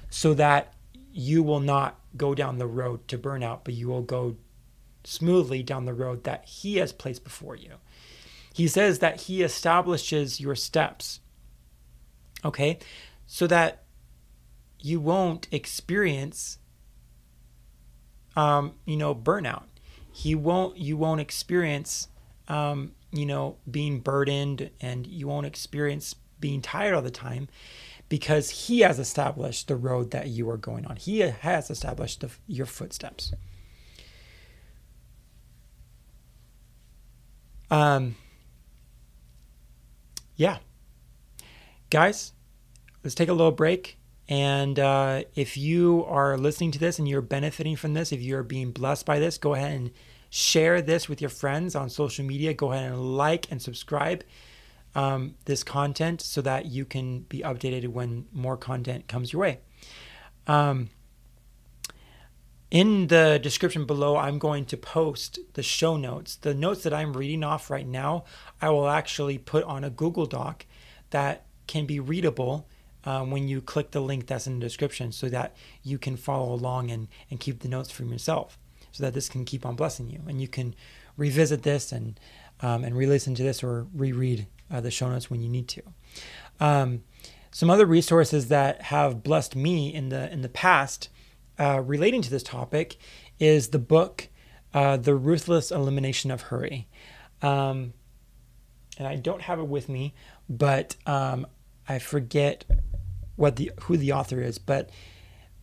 so 0.09 0.33
that 0.33 0.73
you 1.13 1.43
will 1.43 1.61
not 1.61 2.01
go 2.17 2.35
down 2.35 2.57
the 2.57 2.67
road 2.67 3.07
to 3.09 3.19
burnout, 3.19 3.61
but 3.65 3.75
you 3.75 3.89
will 3.89 4.03
go 4.03 4.37
smoothly 5.07 5.63
down 5.63 5.85
the 5.85 5.95
road 5.95 6.25
that 6.25 6.45
He 6.45 6.77
has 6.77 6.93
placed 6.93 7.25
before 7.25 7.57
you. 7.57 7.75
He 8.53 8.69
says 8.69 8.99
that 9.01 9.23
He 9.23 9.43
establishes 9.43 10.41
your 10.41 10.55
steps, 10.55 11.21
okay, 12.45 12.79
so 13.27 13.47
that 13.47 13.85
you 14.81 15.01
won't 15.01 15.49
experience, 15.51 16.59
um, 18.37 18.75
you 18.85 18.97
know, 18.97 19.15
burnout. 19.15 19.65
He 20.13 20.35
won't. 20.35 20.79
You 20.79 20.97
won't 20.97 21.21
experience, 21.21 22.09
um, 22.49 22.93
you 23.13 23.27
know, 23.27 23.57
being 23.71 24.01
burdened, 24.01 24.71
and 24.81 25.07
you 25.07 25.29
won't 25.29 25.47
experience 25.47 26.15
being 26.41 26.63
tired 26.63 26.95
all 26.95 27.03
the 27.03 27.11
time 27.11 27.49
because 28.09 28.51
he 28.51 28.81
has 28.81 28.99
established 28.99 29.69
the 29.69 29.77
road 29.77 30.11
that 30.13 30.29
you 30.29 30.49
are 30.49 30.57
going 30.57 30.87
on. 30.87 30.97
He 30.97 31.21
has 31.21 31.71
established 31.71 32.21
the, 32.21 32.31
your 32.47 32.67
footsteps. 32.67 33.33
Um, 37.71 38.17
yeah. 40.37 40.59
Guys, 41.91 42.33
let's 43.03 43.15
take 43.15 43.29
a 43.29 43.33
little 43.33 43.53
break. 43.53 43.99
And 44.29 44.79
uh, 44.79 45.23
if 45.35 45.57
you 45.57 46.05
are 46.09 46.37
listening 46.37 46.73
to 46.73 46.79
this 46.79 46.99
and 46.99 47.09
you're 47.09 47.23
benefiting 47.23 47.77
from 47.77 47.95
this, 47.95 48.13
if 48.13 48.21
you're 48.21 48.43
being 48.43 48.73
blessed 48.73 49.07
by 49.07 49.19
this, 49.19 49.39
go 49.39 49.55
ahead 49.55 49.73
and 49.73 49.91
share 50.31 50.83
this 50.83 51.09
with 51.09 51.21
your 51.21 51.31
friends 51.31 51.77
on 51.77 51.89
social 51.89 52.25
media. 52.25 52.53
Go 52.53 52.73
ahead 52.73 52.91
and 52.91 53.17
like 53.17 53.51
and 53.51 53.63
subscribe 53.63 54.25
um, 54.97 55.37
this 55.45 55.63
content 55.63 56.21
so 56.21 56.41
that 56.43 56.67
you 56.67 56.85
can 56.85 57.21
be 57.21 57.41
updated 57.41 57.89
when 57.89 58.27
more 58.33 58.57
content 58.57 59.07
comes 59.07 59.33
your 59.33 59.43
way. 59.43 59.61
Um, 60.49 60.91
in 62.71 63.07
the 63.07 63.39
description 63.43 63.85
below, 63.85 64.17
I'm 64.17 64.39
going 64.39 64.65
to 64.67 64.77
post 64.77 65.39
the 65.55 65.63
show 65.63 65.97
notes. 65.97 66.37
The 66.37 66.55
notes 66.55 66.83
that 66.83 66.93
I'm 66.93 67.17
reading 67.17 67.45
off 67.45 67.71
right 67.71 67.87
now, 67.87 68.25
I 68.61 68.71
will 68.71 68.89
actually 68.89 69.39
put 69.39 69.65
on 69.65 69.85
a 69.85 69.91
Google 69.91 70.27
Doc 70.27 70.67
that 71.11 71.47
can 71.67 71.87
be 71.87 72.01
readable 72.01 72.69
um, 73.05 73.31
when 73.31 73.47
you 73.47 73.61
click 73.61 73.93
the 73.93 74.01
link 74.01 74.27
that's 74.27 74.49
in 74.49 74.59
the 74.59 74.67
description 74.67 75.13
so 75.13 75.29
that 75.29 75.55
you 75.83 75.97
can 75.97 76.17
follow 76.17 76.53
along 76.53 76.91
and, 76.91 77.07
and 77.31 77.39
keep 77.39 77.61
the 77.61 77.69
notes 77.69 77.91
from 77.91 78.11
yourself 78.11 78.59
so 78.91 79.05
that 79.05 79.15
this 79.15 79.29
can 79.29 79.45
keep 79.45 79.65
on 79.65 79.77
blessing 79.77 80.11
you. 80.11 80.21
And 80.27 80.41
you 80.41 80.49
can 80.49 80.75
revisit 81.17 81.63
this 81.63 81.93
and, 81.93 82.19
um, 82.61 82.83
and 82.83 82.97
re 82.97 83.07
listen 83.07 83.35
to 83.37 83.43
this 83.45 83.63
or 83.63 83.87
reread 83.95 84.49
uh, 84.71 84.81
the 84.81 84.91
show 84.91 85.09
notes 85.09 85.31
when 85.31 85.41
you 85.41 85.49
need 85.49 85.69
to. 85.69 85.83
Um, 86.59 87.05
some 87.53 87.71
other 87.71 87.87
resources 87.87 88.49
that 88.49 88.83
have 88.83 89.23
blessed 89.23 89.55
me 89.57 89.95
in 89.95 90.11
the 90.11 90.31
in 90.31 90.43
the 90.43 90.49
past 90.49 91.09
uh, 91.59 91.83
relating 91.85 92.23
to 92.23 92.31
this 92.31 92.43
topic 92.43 92.97
is 93.39 93.69
the 93.69 93.79
book, 93.79 94.29
uh, 94.75 94.97
The 94.97 95.15
Ruthless 95.15 95.71
Elimination 95.71 96.31
of 96.31 96.43
Hurry. 96.43 96.89
Um, 97.43 97.93
and 98.99 99.07
I 99.07 99.17
don't 99.17 99.43
have 99.43 99.59
it 99.59 99.69
with 99.69 99.89
me, 99.89 100.15
but 100.49 100.97
um, 101.07 101.47
I 101.89 101.99
forget 101.99 102.65
what 103.37 103.57
the 103.57 103.73
who 103.83 103.97
the 103.97 104.13
author 104.13 104.41
is. 104.41 104.59
But 104.59 104.91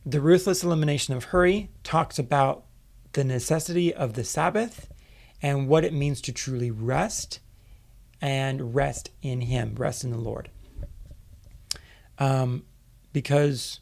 The 0.06 0.22
Ruthless 0.22 0.64
Elimination 0.64 1.16
of 1.16 1.26
Hurry 1.26 1.70
talks 1.84 2.20
about 2.20 2.66
the 3.14 3.24
necessity 3.24 3.94
of 3.94 4.14
the 4.14 4.24
Sabbath 4.24 4.88
and 5.41 5.68
what 5.68 5.84
it 5.84 5.94
means 5.94 6.22
to 6.22 6.32
truly 6.32 6.72
rest 6.72 7.39
and 8.22 8.74
rest 8.74 9.12
in 9.22 9.41
Him, 9.41 9.76
rest 9.76 10.04
in 10.04 10.12
the 10.12 10.18
Lord. 10.18 10.50
Um, 12.20 12.64
because 13.12 13.80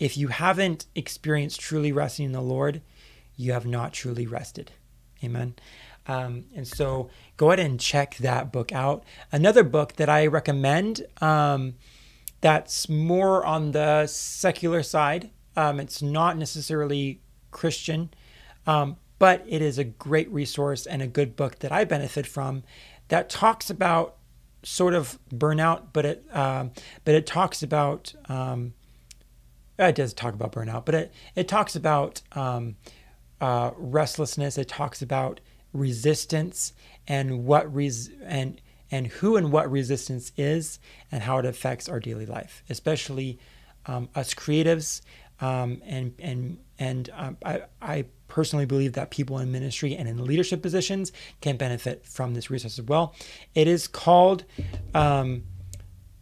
if 0.00 0.16
you 0.16 0.28
haven't 0.28 0.86
experienced 0.96 1.60
truly 1.60 1.92
resting 1.92 2.26
in 2.26 2.32
the 2.32 2.40
Lord, 2.40 2.82
you 3.36 3.52
have 3.52 3.66
not 3.66 3.92
truly 3.92 4.26
rested. 4.26 4.72
Amen. 5.22 5.54
Um, 6.08 6.46
and 6.56 6.66
so 6.66 7.10
go 7.36 7.50
ahead 7.50 7.60
and 7.60 7.78
check 7.78 8.16
that 8.16 8.50
book 8.50 8.72
out. 8.72 9.04
Another 9.30 9.62
book 9.62 9.96
that 9.96 10.08
I 10.08 10.26
recommend 10.26 11.06
um, 11.20 11.74
that's 12.40 12.88
more 12.88 13.44
on 13.44 13.72
the 13.72 14.06
secular 14.06 14.82
side, 14.82 15.30
um, 15.56 15.78
it's 15.78 16.00
not 16.00 16.38
necessarily 16.38 17.20
Christian, 17.50 18.10
um, 18.66 18.96
but 19.18 19.44
it 19.46 19.60
is 19.60 19.78
a 19.78 19.84
great 19.84 20.30
resource 20.30 20.86
and 20.86 21.02
a 21.02 21.06
good 21.06 21.36
book 21.36 21.58
that 21.58 21.70
I 21.70 21.84
benefit 21.84 22.26
from 22.26 22.62
that 23.08 23.28
talks 23.28 23.68
about 23.68 24.16
sort 24.62 24.94
of 24.94 25.18
burnout, 25.30 25.88
but 25.92 26.06
it 26.06 26.24
um, 26.32 26.70
but 27.04 27.14
it 27.14 27.26
talks 27.26 27.62
about 27.62 28.14
um, 28.28 28.72
it 29.88 29.94
does 29.94 30.12
talk 30.12 30.34
about 30.34 30.52
burnout, 30.52 30.84
but 30.84 30.94
it 30.94 31.12
it 31.34 31.48
talks 31.48 31.76
about 31.76 32.22
um, 32.32 32.76
uh, 33.40 33.70
restlessness. 33.76 34.58
It 34.58 34.68
talks 34.68 35.02
about 35.02 35.40
resistance 35.72 36.72
and 37.06 37.44
what 37.44 37.72
res- 37.74 38.10
and 38.22 38.60
and 38.90 39.06
who 39.06 39.36
and 39.36 39.52
what 39.52 39.70
resistance 39.70 40.32
is 40.36 40.78
and 41.12 41.22
how 41.22 41.38
it 41.38 41.46
affects 41.46 41.88
our 41.88 42.00
daily 42.00 42.26
life, 42.26 42.62
especially 42.68 43.38
um, 43.86 44.08
us 44.14 44.34
creatives. 44.34 45.02
Um, 45.40 45.80
and 45.86 46.14
and 46.18 46.58
and 46.78 47.10
um, 47.14 47.36
I, 47.44 47.62
I 47.80 48.04
personally 48.28 48.66
believe 48.66 48.92
that 48.94 49.10
people 49.10 49.38
in 49.38 49.50
ministry 49.50 49.96
and 49.96 50.08
in 50.08 50.24
leadership 50.24 50.60
positions 50.62 51.12
can 51.40 51.56
benefit 51.56 52.04
from 52.06 52.34
this 52.34 52.50
resource 52.50 52.78
as 52.78 52.84
well. 52.84 53.14
It 53.54 53.66
is 53.66 53.88
called 53.88 54.44
um, 54.94 55.44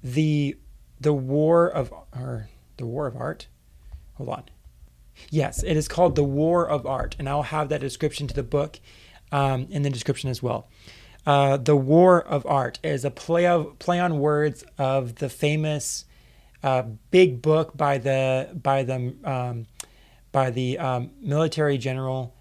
the 0.02 0.56
the 1.00 1.12
war 1.12 1.68
of 1.68 1.92
or 2.12 2.48
the 2.79 2.87
war 2.87 3.07
of 3.07 3.16
art. 3.16 3.47
Hold 4.14 4.31
on. 4.31 4.45
Yes, 5.31 5.62
it 5.62 5.76
is 5.76 5.89
called 5.89 6.16
the 6.16 6.24
War 6.24 6.68
of 6.68 6.87
Art, 6.87 7.16
and 7.18 7.29
I'll 7.29 7.43
have 7.43 7.68
that 7.68 7.81
description 7.81 8.26
to 8.29 8.35
the 8.35 8.43
book 8.43 8.81
um, 9.33 9.66
in 9.70 9.83
the 9.83 9.91
description 9.91 10.31
as 10.31 10.43
well. 10.43 10.68
Uh, 11.26 11.57
the 11.57 11.76
War 11.76 12.22
of 12.22 12.47
Art 12.47 12.79
is 12.83 13.05
a 13.05 13.11
play 13.11 13.47
of 13.47 13.79
play 13.79 14.01
on 14.01 14.18
words 14.18 14.64
of 14.79 15.16
the 15.16 15.29
famous 15.29 16.05
uh, 16.62 16.83
big 17.11 17.43
book 17.43 17.76
by 17.76 17.99
the 17.99 18.51
by 18.55 18.83
the 18.83 19.14
um, 19.24 19.66
by 20.33 20.51
the 20.51 20.79
um, 20.79 21.11
military 21.20 21.79
general 21.79 22.35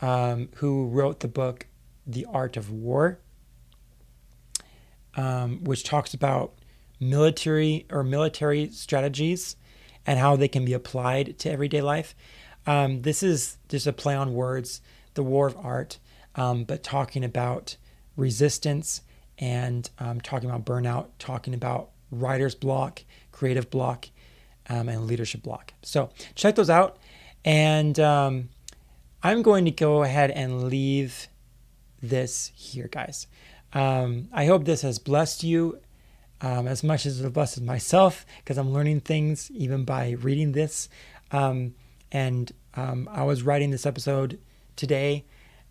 um, 0.00 0.48
who 0.56 0.86
wrote 0.88 1.20
the 1.20 1.28
book 1.28 1.66
The 2.06 2.26
Art 2.26 2.56
of 2.56 2.70
War, 2.70 3.18
um, 5.16 5.64
which 5.64 5.82
talks 5.82 6.14
about 6.14 6.54
military 7.00 7.86
or 7.90 8.04
military 8.04 8.70
strategies 8.70 9.56
and 10.06 10.18
how 10.18 10.36
they 10.36 10.48
can 10.48 10.64
be 10.64 10.72
applied 10.72 11.38
to 11.40 11.50
everyday 11.50 11.80
life. 11.80 12.14
Um, 12.66 13.02
this 13.02 13.22
is 13.22 13.58
just 13.68 13.86
a 13.86 13.92
play 13.92 14.14
on 14.14 14.34
words, 14.34 14.80
the 15.14 15.22
war 15.22 15.46
of 15.46 15.56
art, 15.56 15.98
um, 16.34 16.64
but 16.64 16.82
talking 16.82 17.24
about 17.24 17.76
resistance 18.16 19.02
and 19.38 19.88
um, 19.98 20.20
talking 20.20 20.48
about 20.48 20.64
burnout, 20.64 21.08
talking 21.18 21.54
about 21.54 21.90
writer's 22.10 22.54
block, 22.54 23.02
creative 23.32 23.70
block, 23.70 24.08
um, 24.68 24.88
and 24.88 25.06
leadership 25.06 25.42
block. 25.42 25.74
So 25.82 26.10
check 26.34 26.54
those 26.54 26.70
out. 26.70 26.98
And 27.44 27.98
um, 27.98 28.50
I'm 29.22 29.42
going 29.42 29.64
to 29.64 29.70
go 29.70 30.02
ahead 30.02 30.30
and 30.30 30.64
leave 30.64 31.28
this 32.00 32.52
here, 32.54 32.88
guys. 32.88 33.26
Um, 33.72 34.28
I 34.32 34.46
hope 34.46 34.64
this 34.64 34.82
has 34.82 34.98
blessed 34.98 35.42
you 35.42 35.80
um, 36.42 36.66
as 36.66 36.82
much 36.82 37.06
as 37.06 37.20
it 37.20 37.32
blesses 37.32 37.62
myself 37.62 38.26
because 38.38 38.58
I'm 38.58 38.72
learning 38.72 39.00
things 39.00 39.50
even 39.52 39.84
by 39.84 40.10
reading 40.20 40.52
this. 40.52 40.88
Um, 41.30 41.74
and 42.10 42.52
um, 42.74 43.08
I 43.10 43.22
was 43.22 43.42
writing 43.42 43.70
this 43.70 43.86
episode 43.86 44.38
today 44.76 45.24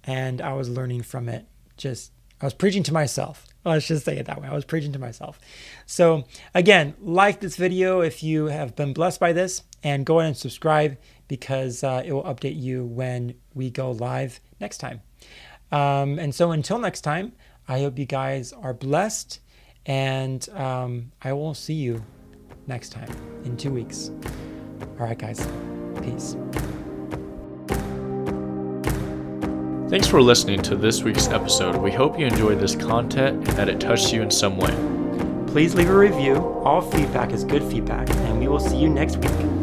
and 0.06 0.42
I 0.42 0.54
was 0.54 0.70
learning 0.70 1.04
from 1.04 1.30
it. 1.30 1.46
Just, 1.78 2.12
I 2.40 2.46
was 2.46 2.54
preaching 2.54 2.84
to 2.84 2.94
myself. 2.94 3.46
Let's 3.66 3.88
just 3.88 4.06
say 4.06 4.18
it 4.18 4.26
that 4.26 4.42
way. 4.42 4.48
I 4.48 4.56
was 4.56 4.66
preaching 4.66 4.94
to 4.94 5.00
myself. 5.00 5.40
So, 5.86 6.24
again, 6.56 6.96
like 7.00 7.42
this 7.42 7.58
video 7.58 8.02
if 8.02 8.24
you 8.24 8.46
have 8.46 8.76
been 8.76 8.94
blessed 8.94 9.20
by 9.20 9.34
this, 9.34 9.62
and 9.84 10.06
go 10.06 10.20
ahead 10.20 10.30
and 10.30 10.38
subscribe 10.38 10.98
because 11.28 11.84
uh, 11.84 12.02
it 12.04 12.12
will 12.12 12.24
update 12.24 12.60
you 12.60 12.86
when 12.86 13.36
we 13.54 13.70
go 13.70 13.92
live 13.92 14.40
next 14.60 14.80
time. 14.80 15.02
Um, 15.72 16.18
and 16.18 16.34
so, 16.34 16.52
until 16.52 16.80
next 16.80 17.02
time, 17.02 17.34
I 17.68 17.82
hope 17.82 18.00
you 18.00 18.06
guys 18.06 18.52
are 18.52 18.74
blessed 18.74 19.40
and 19.86 20.48
um, 20.50 21.12
I 21.22 21.34
will 21.34 21.54
see 21.54 21.74
you 21.74 22.04
next 22.68 22.90
time 22.90 23.12
in 23.44 23.58
two 23.58 23.72
weeks. 23.72 24.12
All 25.00 25.08
right, 25.08 25.18
guys. 25.18 25.48
Peace. 26.02 26.36
Thanks 29.90 30.08
for 30.08 30.22
listening 30.22 30.62
to 30.62 30.76
this 30.76 31.04
week's 31.04 31.28
episode. 31.28 31.76
We 31.76 31.92
hope 31.92 32.18
you 32.18 32.26
enjoyed 32.26 32.60
this 32.60 32.76
content 32.76 33.46
and 33.48 33.58
that 33.58 33.68
it 33.68 33.80
touched 33.80 34.14
you 34.14 34.22
in 34.22 34.32
some 34.32 34.58
way. 34.58 34.74
Please 35.52 35.76
leave 35.76 35.90
a 35.90 35.98
review. 35.98 36.38
All 36.64 36.82
feedback 36.82 37.34
is 37.34 37.44
good 37.44 37.64
feedback, 37.64 38.10
and 38.10 38.40
we 38.40 38.48
will 38.48 38.62
see 38.62 38.78
you 38.78 38.88
next 38.88 39.18
week. 39.18 39.61